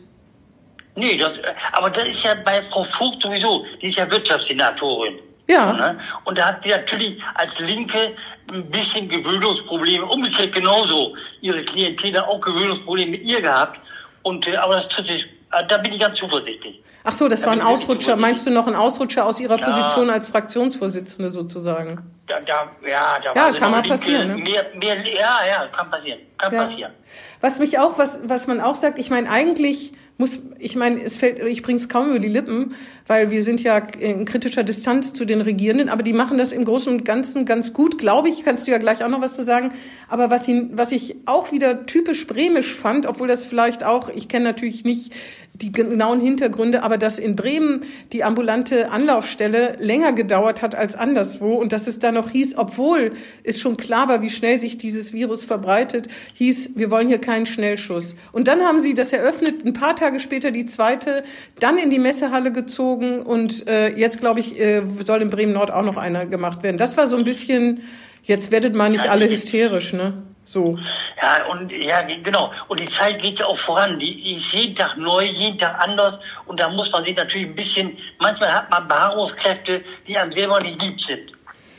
Nee, 0.94 1.16
das, 1.16 1.32
aber 1.72 1.90
das 1.90 2.06
ist 2.06 2.22
ja 2.22 2.34
bei 2.34 2.62
Frau 2.62 2.84
Vogt 2.84 3.22
sowieso, 3.22 3.64
die 3.82 3.88
ist 3.88 3.96
ja 3.96 4.08
Wirtschaftssenatorin. 4.08 5.18
Ja. 5.48 5.72
Ne? 5.72 5.98
Und 6.24 6.38
da 6.38 6.48
hat 6.48 6.62
sie 6.62 6.70
natürlich 6.70 7.22
als 7.34 7.58
Linke 7.58 8.14
ein 8.52 8.70
bisschen 8.70 9.08
Gewöhnungsprobleme. 9.08 10.04
Umgekehrt 10.04 10.52
genauso. 10.52 11.16
Ihre 11.40 11.64
Klientel 11.64 12.18
auch 12.18 12.40
Gewöhnungsprobleme 12.40 13.12
mit 13.12 13.24
ihr 13.24 13.40
gehabt. 13.40 13.80
Und, 14.22 14.46
äh, 14.46 14.56
aber 14.56 14.74
das 14.74 14.88
tritt 14.88 15.06
sich, 15.06 15.24
äh, 15.52 15.66
da 15.66 15.78
bin 15.78 15.92
ich 15.92 16.00
ganz 16.00 16.18
zuversichtlich. 16.18 16.82
Ach 17.04 17.12
so, 17.12 17.28
das 17.28 17.40
da 17.40 17.46
war 17.46 17.52
ein 17.54 17.62
Ausrutscher. 17.62 18.16
Meinst 18.16 18.46
du 18.46 18.50
noch 18.50 18.66
ein 18.66 18.74
Ausrutscher 18.74 19.24
aus 19.24 19.40
Ihrer 19.40 19.58
ja. 19.58 19.66
Position 19.66 20.10
als 20.10 20.28
Fraktionsvorsitzende 20.28 21.30
sozusagen? 21.30 22.10
Da, 22.26 22.40
da, 22.40 22.70
ja, 22.86 23.18
da 23.20 23.32
ja 23.34 23.52
kann 23.52 23.70
mal 23.70 23.82
passieren. 23.82 24.28
Ne? 24.28 24.36
Mehr, 24.36 24.66
mehr, 24.74 25.06
ja, 25.06 25.38
ja, 25.48 25.66
kann 25.68 25.90
passieren. 25.90 26.20
Kann 26.36 26.52
ja. 26.52 26.64
passieren. 26.64 26.92
Was 27.40 27.58
mich 27.58 27.78
auch, 27.78 27.98
was, 27.98 28.20
was 28.24 28.46
man 28.46 28.60
auch 28.60 28.74
sagt, 28.74 28.98
ich 28.98 29.08
meine, 29.08 29.30
eigentlich 29.30 29.94
muss, 30.18 30.40
ich 30.58 30.74
meine, 30.74 31.00
es 31.00 31.16
fällt, 31.16 31.42
ich 31.44 31.62
bringe 31.62 31.76
es 31.76 31.88
kaum 31.88 32.08
über 32.08 32.18
die 32.18 32.28
Lippen, 32.28 32.74
weil 33.06 33.30
wir 33.30 33.44
sind 33.44 33.62
ja 33.62 33.78
in 33.78 34.24
kritischer 34.24 34.64
Distanz 34.64 35.12
zu 35.12 35.24
den 35.24 35.40
Regierenden, 35.40 35.88
aber 35.88 36.02
die 36.02 36.12
machen 36.12 36.38
das 36.38 36.52
im 36.52 36.64
Großen 36.64 36.92
und 36.92 37.04
Ganzen 37.04 37.44
ganz 37.44 37.72
gut, 37.72 37.98
glaube 37.98 38.28
ich. 38.28 38.44
Kannst 38.44 38.66
du 38.66 38.72
ja 38.72 38.78
gleich 38.78 39.04
auch 39.04 39.08
noch 39.08 39.20
was 39.20 39.34
zu 39.34 39.44
sagen. 39.44 39.72
Aber 40.08 40.28
was, 40.28 40.48
ihn, 40.48 40.70
was 40.74 40.90
ich 40.90 41.16
auch 41.26 41.52
wieder 41.52 41.86
typisch 41.86 42.26
bremisch 42.26 42.74
fand, 42.74 43.06
obwohl 43.06 43.28
das 43.28 43.46
vielleicht 43.46 43.84
auch, 43.84 44.08
ich 44.08 44.28
kenne 44.28 44.44
natürlich 44.44 44.84
nicht 44.84 45.12
die 45.60 45.72
genauen 45.72 46.20
Hintergründe, 46.20 46.82
aber 46.82 46.98
dass 46.98 47.18
in 47.18 47.34
Bremen 47.34 47.82
die 48.12 48.22
ambulante 48.22 48.90
Anlaufstelle 48.90 49.76
länger 49.78 50.12
gedauert 50.12 50.62
hat 50.62 50.74
als 50.74 50.94
anderswo 50.94 51.54
und 51.54 51.72
dass 51.72 51.86
es 51.86 51.98
da 51.98 52.12
noch 52.12 52.30
hieß, 52.30 52.56
obwohl 52.56 53.12
es 53.42 53.58
schon 53.58 53.76
klar 53.76 54.08
war, 54.08 54.22
wie 54.22 54.30
schnell 54.30 54.58
sich 54.58 54.78
dieses 54.78 55.12
Virus 55.12 55.44
verbreitet, 55.44 56.08
hieß, 56.34 56.70
wir 56.76 56.90
wollen 56.90 57.08
hier 57.08 57.18
keinen 57.18 57.46
Schnellschuss. 57.46 58.14
Und 58.32 58.46
dann 58.46 58.60
haben 58.60 58.80
sie 58.80 58.94
das 58.94 59.12
eröffnet, 59.12 59.64
ein 59.64 59.72
paar 59.72 59.96
Tage 59.96 60.07
später 60.18 60.50
die 60.50 60.66
zweite, 60.66 61.22
dann 61.60 61.78
in 61.78 61.90
die 61.90 61.98
Messehalle 61.98 62.52
gezogen 62.52 63.22
und 63.22 63.66
äh, 63.68 63.88
jetzt, 63.88 64.20
glaube 64.20 64.40
ich, 64.40 64.58
äh, 64.58 64.82
soll 65.04 65.22
in 65.22 65.30
Bremen 65.30 65.52
Nord 65.52 65.70
auch 65.70 65.82
noch 65.82 65.96
einer 65.96 66.26
gemacht 66.26 66.62
werden. 66.62 66.78
Das 66.78 66.96
war 66.96 67.06
so 67.06 67.16
ein 67.16 67.24
bisschen, 67.24 67.82
jetzt 68.22 68.50
werdet 68.50 68.74
mal 68.74 68.90
nicht 68.90 69.08
alle 69.08 69.28
hysterisch, 69.28 69.92
ne? 69.92 70.22
So. 70.44 70.78
Ja, 71.20 71.44
und 71.50 71.70
ja, 71.70 72.00
genau. 72.24 72.50
Und 72.68 72.80
die 72.80 72.88
Zeit 72.88 73.20
geht 73.20 73.38
ja 73.38 73.44
auch 73.44 73.58
voran. 73.58 73.98
Die 73.98 74.34
ist 74.34 74.50
jeden 74.54 74.74
Tag 74.74 74.96
neu, 74.96 75.24
jeden 75.24 75.58
Tag 75.58 75.78
anders. 75.78 76.18
Und 76.46 76.58
da 76.58 76.70
muss 76.70 76.90
man 76.90 77.04
sich 77.04 77.14
natürlich 77.14 77.48
ein 77.48 77.54
bisschen, 77.54 77.92
manchmal 78.18 78.54
hat 78.54 78.70
man 78.70 78.88
Beharrungskräfte, 78.88 79.82
die 80.06 80.16
einem 80.16 80.32
selber 80.32 80.58
nicht 80.62 80.80
lieb 80.82 80.98
sind. 81.02 81.32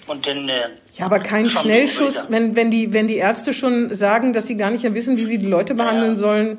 Und 0.06 0.28
dann, 0.28 0.50
äh, 0.50 0.70
ja, 0.94 1.06
aber 1.06 1.20
kein 1.20 1.50
Schnellschuss, 1.50 2.30
wenn, 2.30 2.56
wenn, 2.56 2.70
die, 2.70 2.94
wenn 2.94 3.08
die 3.08 3.18
Ärzte 3.18 3.54
schon 3.54 3.92
sagen, 3.94 4.34
dass 4.34 4.46
sie 4.46 4.56
gar 4.58 4.70
nicht 4.70 4.84
mehr 4.84 4.94
wissen, 4.94 5.18
wie 5.18 5.24
sie 5.24 5.40
die 5.40 5.48
Leute 5.48 5.74
behandeln 5.74 6.12
ja. 6.12 6.18
sollen, 6.18 6.58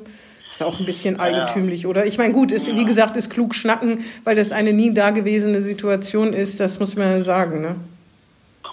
ist 0.51 0.61
auch 0.61 0.79
ein 0.79 0.85
bisschen 0.85 1.19
eigentümlich, 1.19 1.83
ja. 1.83 1.89
oder? 1.89 2.05
Ich 2.05 2.17
meine, 2.17 2.33
gut, 2.33 2.51
ist, 2.51 2.67
ja. 2.67 2.75
wie 2.75 2.85
gesagt, 2.85 3.15
ist 3.15 3.29
klug 3.29 3.55
schnacken, 3.55 4.03
weil 4.25 4.35
das 4.35 4.51
eine 4.51 4.73
nie 4.73 4.93
dagewesene 4.93 5.61
Situation 5.61 6.33
ist, 6.33 6.59
das 6.59 6.79
muss 6.79 6.95
man 6.95 7.09
ja 7.09 7.21
sagen, 7.23 7.61
ne? 7.61 7.75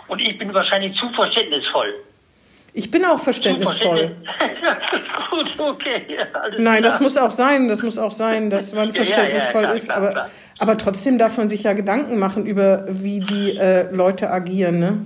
Und 0.08 0.20
ich 0.20 0.36
bin 0.38 0.52
wahrscheinlich 0.52 0.94
zu 0.94 1.08
verständnisvoll. 1.10 1.94
Ich 2.72 2.90
bin 2.90 3.04
auch 3.04 3.18
verständnisvoll. 3.18 4.16
Gut, 5.30 5.58
okay. 5.58 6.02
Nein, 6.58 6.78
klar. 6.78 6.80
das 6.80 7.00
muss 7.00 7.16
auch 7.16 7.30
sein, 7.30 7.68
das 7.68 7.82
muss 7.82 7.98
auch 7.98 8.12
sein, 8.12 8.50
dass 8.50 8.72
man 8.74 8.92
verständnisvoll 8.92 9.62
ja, 9.62 9.68
ja, 9.68 9.74
klar, 9.74 9.74
ist. 9.74 9.84
Klar, 9.84 9.96
aber, 9.96 10.30
aber 10.58 10.78
trotzdem 10.78 11.18
darf 11.18 11.38
man 11.38 11.48
sich 11.48 11.62
ja 11.62 11.74
Gedanken 11.74 12.18
machen 12.18 12.46
über, 12.46 12.86
wie 12.88 13.20
die 13.20 13.56
äh, 13.56 13.90
Leute 13.94 14.30
agieren, 14.30 14.78
ne? 14.80 14.98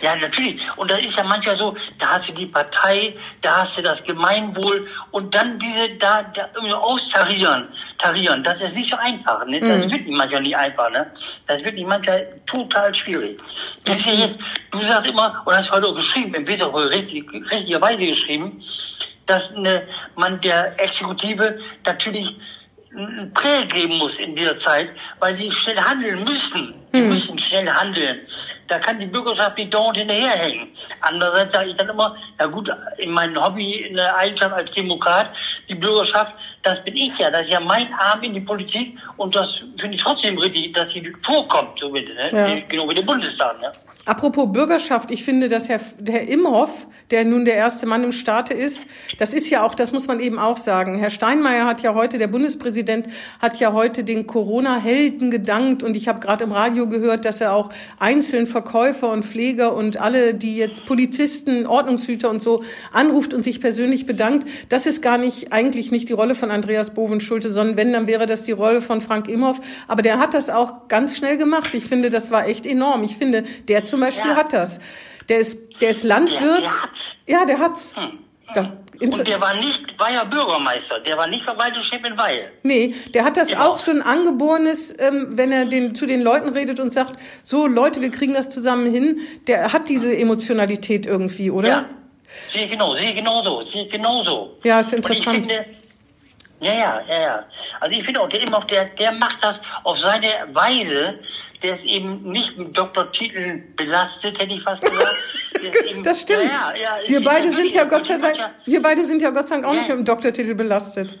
Ja, 0.00 0.16
natürlich. 0.16 0.60
Und 0.76 0.90
da 0.90 0.96
ist 0.96 1.16
ja 1.16 1.24
manchmal 1.24 1.56
so, 1.56 1.76
da 1.98 2.12
hast 2.12 2.28
du 2.28 2.32
die 2.32 2.46
Partei, 2.46 3.14
da 3.42 3.58
hast 3.58 3.76
du 3.76 3.82
das 3.82 4.02
Gemeinwohl 4.02 4.88
und 5.10 5.34
dann 5.34 5.58
diese 5.58 5.90
da, 5.98 6.22
da 6.22 6.48
irgendwie 6.54 6.74
austarieren, 6.74 7.68
tarieren. 7.98 8.42
Das 8.42 8.60
ist 8.60 8.74
nicht 8.74 8.90
so 8.90 8.96
einfach. 8.96 9.44
Ne? 9.46 9.60
Das 9.60 9.84
mhm. 9.84 9.90
wird 9.90 10.08
manchmal 10.08 10.42
nicht 10.42 10.56
einfach. 10.56 10.90
Ne? 10.90 11.12
Das 11.46 11.62
wird 11.64 11.78
manchmal 11.86 12.40
total 12.46 12.94
schwierig. 12.94 13.40
Das 13.84 14.00
ist 14.00 14.06
ja 14.06 14.14
jetzt, 14.14 14.36
du 14.70 14.80
sagst 14.80 15.08
immer, 15.08 15.42
und 15.44 15.54
hast 15.54 15.70
heute 15.70 15.88
auch 15.88 15.94
geschrieben, 15.94 16.34
im 16.34 16.46
Weserhol 16.46 16.86
richtig, 16.86 17.30
richtigerweise 17.32 18.06
geschrieben, 18.06 18.60
dass 19.26 19.50
ne, 19.52 19.86
man 20.16 20.40
der 20.40 20.80
Exekutive 20.80 21.58
natürlich 21.84 22.34
ein 22.96 23.32
Prä 23.34 23.64
geben 23.66 23.98
muss 23.98 24.18
in 24.18 24.34
dieser 24.34 24.58
Zeit, 24.58 24.90
weil 25.20 25.36
sie 25.36 25.50
schnell 25.50 25.80
handeln 25.80 26.24
müssen. 26.24 26.79
Die 26.92 26.98
hm. 26.98 27.08
müssen 27.08 27.38
schnell 27.38 27.68
handeln. 27.68 28.20
Da 28.68 28.78
kann 28.78 28.98
die 28.98 29.06
Bürgerschaft 29.06 29.58
nicht 29.58 29.72
dauernd 29.72 29.96
hinterherhängen. 29.96 30.68
Andererseits 31.00 31.52
sage 31.52 31.70
ich 31.70 31.76
dann 31.76 31.88
immer, 31.88 32.16
ja 32.38 32.46
gut, 32.46 32.70
in 32.98 33.10
meinem 33.10 33.42
Hobby, 33.42 33.74
in 33.74 33.96
der 33.96 34.16
Eigenschaft 34.16 34.54
als 34.54 34.70
Demokrat, 34.72 35.30
die 35.68 35.74
Bürgerschaft, 35.74 36.34
das 36.62 36.82
bin 36.84 36.96
ich 36.96 37.16
ja, 37.18 37.30
das 37.30 37.42
ist 37.42 37.50
ja 37.50 37.60
mein 37.60 37.92
Arm 37.94 38.22
in 38.22 38.34
die 38.34 38.40
Politik 38.40 38.98
und 39.16 39.34
das 39.34 39.62
finde 39.76 39.96
ich 39.96 40.02
trotzdem 40.02 40.38
richtig, 40.38 40.72
dass 40.72 40.90
sie 40.90 41.12
vorkommt, 41.22 41.78
so 41.78 41.90
bitte, 41.90 42.14
ne? 42.14 42.28
Ja. 42.32 42.60
genau 42.68 42.88
wie 42.88 42.94
der 42.94 43.02
Bundestag. 43.02 43.60
Ne? 43.60 43.72
Apropos 44.06 44.50
Bürgerschaft, 44.50 45.10
ich 45.10 45.24
finde, 45.24 45.48
dass 45.48 45.68
Herr, 45.68 45.80
Herr 46.08 46.26
Imhoff, 46.26 46.88
der 47.10 47.24
nun 47.24 47.44
der 47.44 47.54
erste 47.54 47.86
Mann 47.86 48.02
im 48.02 48.12
Staate 48.12 48.54
ist, 48.54 48.86
das 49.18 49.34
ist 49.34 49.50
ja 49.50 49.62
auch, 49.62 49.74
das 49.74 49.92
muss 49.92 50.06
man 50.06 50.20
eben 50.20 50.38
auch 50.38 50.56
sagen. 50.56 50.98
Herr 50.98 51.10
Steinmeier 51.10 51.66
hat 51.66 51.82
ja 51.82 51.94
heute, 51.94 52.16
der 52.16 52.28
Bundespräsident 52.28 53.08
hat 53.40 53.60
ja 53.60 53.72
heute 53.72 54.02
den 54.02 54.26
Corona-Helden 54.26 55.30
gedankt 55.30 55.82
und 55.82 55.96
ich 55.96 56.08
habe 56.08 56.18
gerade 56.18 56.44
im 56.44 56.52
Radio 56.52 56.79
gehört, 56.88 57.24
dass 57.24 57.40
er 57.40 57.52
auch 57.52 57.70
einzeln 57.98 58.46
Verkäufer 58.46 59.10
und 59.10 59.24
Pfleger 59.24 59.74
und 59.74 60.00
alle, 60.00 60.34
die 60.34 60.56
jetzt 60.56 60.86
Polizisten, 60.86 61.66
Ordnungshüter 61.66 62.30
und 62.30 62.42
so 62.42 62.62
anruft 62.92 63.34
und 63.34 63.42
sich 63.42 63.60
persönlich 63.60 64.06
bedankt. 64.06 64.46
Das 64.68 64.86
ist 64.86 65.02
gar 65.02 65.18
nicht, 65.18 65.52
eigentlich 65.52 65.90
nicht 65.90 66.08
die 66.08 66.12
Rolle 66.12 66.34
von 66.34 66.50
Andreas 66.50 66.90
Boven-Schulte, 66.90 67.52
sondern 67.52 67.76
wenn, 67.76 67.92
dann 67.92 68.06
wäre 68.06 68.26
das 68.26 68.42
die 68.42 68.52
Rolle 68.52 68.80
von 68.80 69.00
Frank 69.00 69.28
Imhoff. 69.28 69.60
Aber 69.88 70.02
der 70.02 70.18
hat 70.18 70.34
das 70.34 70.50
auch 70.50 70.88
ganz 70.88 71.16
schnell 71.16 71.36
gemacht. 71.36 71.74
Ich 71.74 71.84
finde, 71.84 72.10
das 72.10 72.30
war 72.30 72.46
echt 72.46 72.66
enorm. 72.66 73.02
Ich 73.02 73.16
finde, 73.16 73.44
der 73.68 73.84
zum 73.84 74.00
Beispiel 74.00 74.30
ja. 74.30 74.36
hat 74.36 74.52
das. 74.52 74.80
Der 75.28 75.38
ist, 75.38 75.58
der 75.80 75.90
ist 75.90 76.02
Landwirt. 76.04 76.40
Der, 76.40 76.66
der 76.66 76.70
hat's. 76.70 77.16
Ja, 77.26 77.44
der 77.44 77.58
hat's. 77.58 77.96
Hm. 77.96 78.18
Das, 78.54 78.72
und 79.00 79.26
der 79.26 79.40
war 79.40 79.54
nicht, 79.54 79.98
war 79.98 80.12
ja 80.12 80.24
Bürgermeister, 80.24 81.00
der 81.00 81.16
war 81.16 81.26
nicht 81.26 81.44
Verwaltungschef 81.44 82.04
in 82.04 82.18
Weil. 82.18 82.50
Nee, 82.62 82.94
der 83.14 83.24
hat 83.24 83.36
das 83.36 83.48
genau. 83.48 83.70
auch 83.70 83.78
so 83.78 83.90
ein 83.90 84.02
angeborenes, 84.02 84.94
ähm, 84.98 85.28
wenn 85.30 85.52
er 85.52 85.64
den, 85.64 85.94
zu 85.94 86.06
den 86.06 86.20
Leuten 86.20 86.50
redet 86.50 86.80
und 86.80 86.92
sagt, 86.92 87.14
so 87.42 87.66
Leute, 87.66 88.02
wir 88.02 88.10
kriegen 88.10 88.34
das 88.34 88.50
zusammen 88.50 88.92
hin, 88.92 89.20
der 89.46 89.72
hat 89.72 89.88
diese 89.88 90.14
Emotionalität 90.14 91.06
irgendwie, 91.06 91.50
oder? 91.50 91.68
Ja, 91.68 91.84
sehe 92.48 92.68
genau, 92.68 92.94
sehe 92.94 93.14
genauso, 93.14 93.62
sehe 93.62 93.86
genauso. 93.86 94.58
Ja, 94.64 94.80
ist 94.80 94.92
interessant. 94.92 95.46
Finde, 95.46 95.64
ja, 96.60 96.72
ja, 96.72 97.02
ja, 97.08 97.20
ja. 97.20 97.44
Also 97.80 97.96
ich 97.96 98.04
finde 98.04 98.20
auch, 98.20 98.28
der, 98.28 98.46
der, 98.66 98.84
der 98.86 99.12
macht 99.12 99.42
das 99.42 99.58
auf 99.82 99.98
seine 99.98 100.28
Weise, 100.52 101.18
der 101.62 101.74
ist 101.74 101.84
eben 101.84 102.22
nicht 102.22 102.58
mit 102.58 102.76
Doktortitel 102.76 103.62
belastet, 103.76 104.38
hätte 104.38 104.52
ich 104.52 104.62
fast 104.62 104.82
gesagt. 104.82 105.16
Das 106.02 106.20
stimmt. 106.20 106.44
Ja, 106.44 106.72
ja, 106.74 106.98
wir 107.06 107.22
beide 107.22 107.50
sind 107.50 107.72
ja 107.72 107.84
Gott 107.84 108.06
sei 108.06 108.18
Dank, 108.18 108.36
wir 108.64 108.82
beide 108.82 109.04
sind 109.04 109.20
ja 109.22 109.30
Gott 109.30 109.48
sei 109.48 109.56
Dank 109.56 109.66
auch 109.66 109.74
nicht 109.74 109.88
mit 109.88 109.98
dem 109.98 110.04
Doktortitel 110.04 110.54
belastet. 110.54 111.18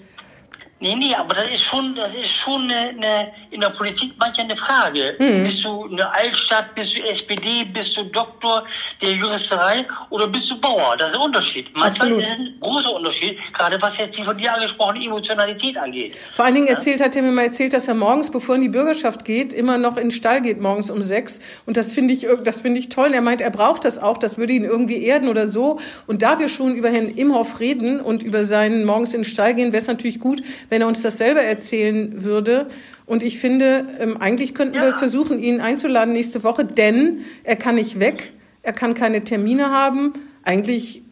Nee, 0.82 0.94
nee, 0.94 1.14
aber 1.14 1.34
das 1.34 1.50
ist 1.52 1.62
schon, 1.62 1.94
das 1.94 2.14
ist 2.14 2.30
schon 2.30 2.62
eine, 2.62 2.88
eine, 2.88 3.32
in 3.50 3.60
der 3.60 3.68
Politik 3.68 4.12
manchmal 4.18 4.46
eine 4.46 4.56
Frage. 4.56 5.14
Mhm. 5.18 5.44
Bist 5.44 5.62
du 5.62 5.84
eine 5.84 6.10
Altstadt, 6.10 6.74
bist 6.74 6.96
du 6.96 7.02
SPD, 7.02 7.64
bist 7.64 7.94
du 7.98 8.04
Doktor 8.04 8.64
der 9.02 9.12
Juristerei 9.12 9.86
oder 10.08 10.26
bist 10.26 10.50
du 10.50 10.58
Bauer? 10.58 10.96
Das 10.96 11.12
ist 11.12 11.18
ein 11.18 11.20
Unterschied. 11.20 11.70
Manchmal 11.74 12.12
Absolut. 12.12 12.22
ist 12.22 12.28
es 12.30 12.38
ein 12.38 12.54
großer 12.60 12.94
Unterschied, 12.94 13.38
gerade 13.52 13.80
was 13.82 13.98
jetzt 13.98 14.16
die 14.16 14.24
von 14.24 14.38
dir 14.38 14.54
angesprochene 14.54 15.04
Emotionalität 15.04 15.76
angeht. 15.76 16.14
Vor 16.32 16.46
allen 16.46 16.54
Dingen 16.54 16.68
erzählt, 16.68 17.02
hat 17.02 17.14
er 17.14 17.22
mir 17.22 17.32
mal 17.32 17.44
erzählt, 17.44 17.74
dass 17.74 17.86
er 17.86 17.94
morgens, 17.94 18.30
bevor 18.30 18.54
er 18.54 18.56
in 18.56 18.62
die 18.62 18.70
Bürgerschaft 18.70 19.26
geht, 19.26 19.52
immer 19.52 19.76
noch 19.76 19.98
in 19.98 20.04
den 20.04 20.10
Stall 20.12 20.40
geht, 20.40 20.62
morgens 20.62 20.88
um 20.88 21.02
sechs. 21.02 21.40
Und 21.66 21.76
das 21.76 21.92
finde 21.92 22.14
ich, 22.14 22.26
das 22.42 22.62
finde 22.62 22.80
ich 22.80 22.88
toll. 22.88 23.08
Und 23.08 23.14
er 23.14 23.20
meint, 23.20 23.42
er 23.42 23.50
braucht 23.50 23.84
das 23.84 23.98
auch, 23.98 24.16
das 24.16 24.38
würde 24.38 24.54
ihn 24.54 24.64
irgendwie 24.64 25.04
erden 25.04 25.28
oder 25.28 25.46
so. 25.46 25.78
Und 26.06 26.22
da 26.22 26.38
wir 26.38 26.48
schon 26.48 26.74
über 26.74 26.88
Herrn 26.88 27.08
Imhoff 27.08 27.60
reden 27.60 28.00
und 28.00 28.22
über 28.22 28.46
seinen 28.46 28.86
morgens 28.86 29.12
in 29.12 29.20
den 29.20 29.28
Stall 29.28 29.52
gehen, 29.52 29.74
wäre 29.74 29.82
es 29.82 29.86
natürlich 29.86 30.20
gut, 30.20 30.42
wenn 30.70 30.80
er 30.80 30.88
uns 30.88 31.02
das 31.02 31.18
selber 31.18 31.42
erzählen 31.42 32.24
würde. 32.24 32.68
Und 33.06 33.22
ich 33.22 33.38
finde, 33.38 33.86
ähm, 33.98 34.16
eigentlich 34.18 34.54
könnten 34.54 34.76
ja. 34.76 34.82
wir 34.82 34.92
versuchen, 34.94 35.40
ihn 35.40 35.60
einzuladen 35.60 36.14
nächste 36.14 36.42
Woche, 36.42 36.64
denn 36.64 37.24
er 37.44 37.56
kann 37.56 37.74
nicht 37.74 38.00
weg, 38.00 38.32
er 38.62 38.72
kann 38.72 38.94
keine 38.94 39.24
Termine 39.24 39.70
haben. 39.70 40.14
Eigentlich 40.44 41.02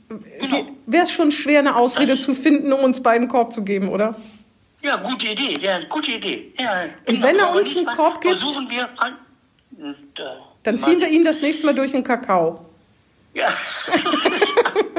genau. 0.41 0.67
wäre 0.87 1.03
es 1.03 1.11
schon 1.11 1.33
schwer, 1.33 1.59
eine 1.59 1.77
Ausrede 1.77 2.17
das 2.17 2.25
zu 2.25 2.35
finden, 2.35 2.73
um 2.73 2.81
uns 2.81 3.03
beiden 3.03 3.29
Korb 3.29 3.53
zu 3.53 3.65
geben, 3.65 3.89
oder? 3.89 4.17
Ja, 4.81 4.97
gute 4.97 5.27
Idee, 5.27 5.59
ja, 5.61 5.81
gute 5.89 6.13
Idee. 6.13 6.53
Ja, 6.59 6.85
und 7.07 7.23
wenn 7.23 7.37
er 7.37 7.53
uns 7.53 7.77
einen 7.77 7.87
Korb 7.87 8.21
gibt, 8.21 8.37
versuchen 8.37 8.71
wir, 8.71 8.89
dann 10.63 10.79
ziehen 10.79 11.01
wir 11.01 11.09
ihn 11.09 11.25
das 11.25 11.43
nächste 11.43 11.67
Mal 11.67 11.75
durch 11.75 11.91
den 11.93 12.05
Kakao. 12.05 12.65
Ja, 13.35 13.49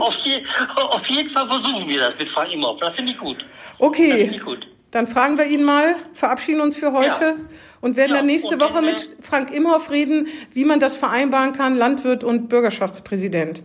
auf, 0.09 0.17
je, 0.25 0.43
auf, 0.75 1.07
jeden 1.07 1.29
Fall 1.29 1.47
versuchen 1.47 1.87
wir 1.87 1.99
das 1.99 2.17
mit 2.17 2.29
Frank 2.29 2.51
Imhoff. 2.51 2.79
Das 2.79 2.95
finde 2.95 3.11
ich 3.11 3.17
gut. 3.17 3.45
Okay. 3.77 4.29
Ich 4.33 4.41
gut. 4.41 4.67
Dann 4.91 5.05
fragen 5.05 5.37
wir 5.37 5.45
ihn 5.45 5.63
mal, 5.63 5.95
verabschieden 6.13 6.61
uns 6.61 6.75
für 6.75 6.91
heute 6.93 7.23
ja. 7.23 7.35
und 7.81 7.95
werden 7.95 8.11
ja, 8.11 8.17
dann 8.17 8.25
nächste 8.25 8.59
Woche 8.59 8.81
mit 8.81 9.17
Frank 9.21 9.51
Imhoff 9.51 9.91
reden, 9.91 10.27
wie 10.51 10.65
man 10.65 10.79
das 10.79 10.97
vereinbaren 10.97 11.53
kann, 11.53 11.77
Landwirt 11.77 12.23
und 12.23 12.49
Bürgerschaftspräsident. 12.49 13.61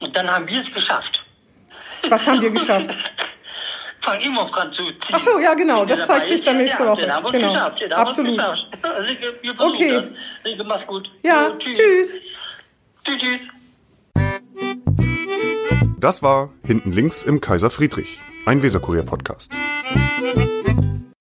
Und 0.00 0.16
dann 0.16 0.28
haben 0.28 0.48
wir 0.48 0.60
es 0.60 0.74
geschafft. 0.74 1.24
Was 2.08 2.26
haben 2.26 2.42
wir 2.42 2.50
geschafft? 2.58 2.90
Frank 4.00 4.24
Imhoff 4.24 4.50
zu 4.72 4.86
ziehen. 4.86 4.96
Ach 5.12 5.20
so, 5.20 5.38
ja 5.38 5.54
genau, 5.54 5.84
das 5.84 6.08
zeigt 6.08 6.28
sich 6.28 6.42
dann 6.42 6.56
nächste 6.56 6.84
Woche. 6.84 7.06
Ja, 7.06 7.20
genau. 7.20 7.52
geschafft. 7.52 7.80
Den 7.80 7.92
Absolut. 7.92 8.36
Geschafft. 8.36 8.66
wir 9.42 9.60
okay. 9.60 10.08
das. 10.42 10.66
Mach's 10.66 10.86
gut. 10.88 11.08
Ja, 11.22 11.50
so. 11.50 11.58
Tschüss. 11.58 11.78
Tschüss. 13.04 13.18
tschüss. 13.20 13.61
Das 16.02 16.20
war 16.20 16.50
Hinten 16.64 16.90
links 16.90 17.22
im 17.22 17.40
Kaiser 17.40 17.70
Friedrich, 17.70 18.18
ein 18.44 18.60
Weserkurier-Podcast. 18.60 19.52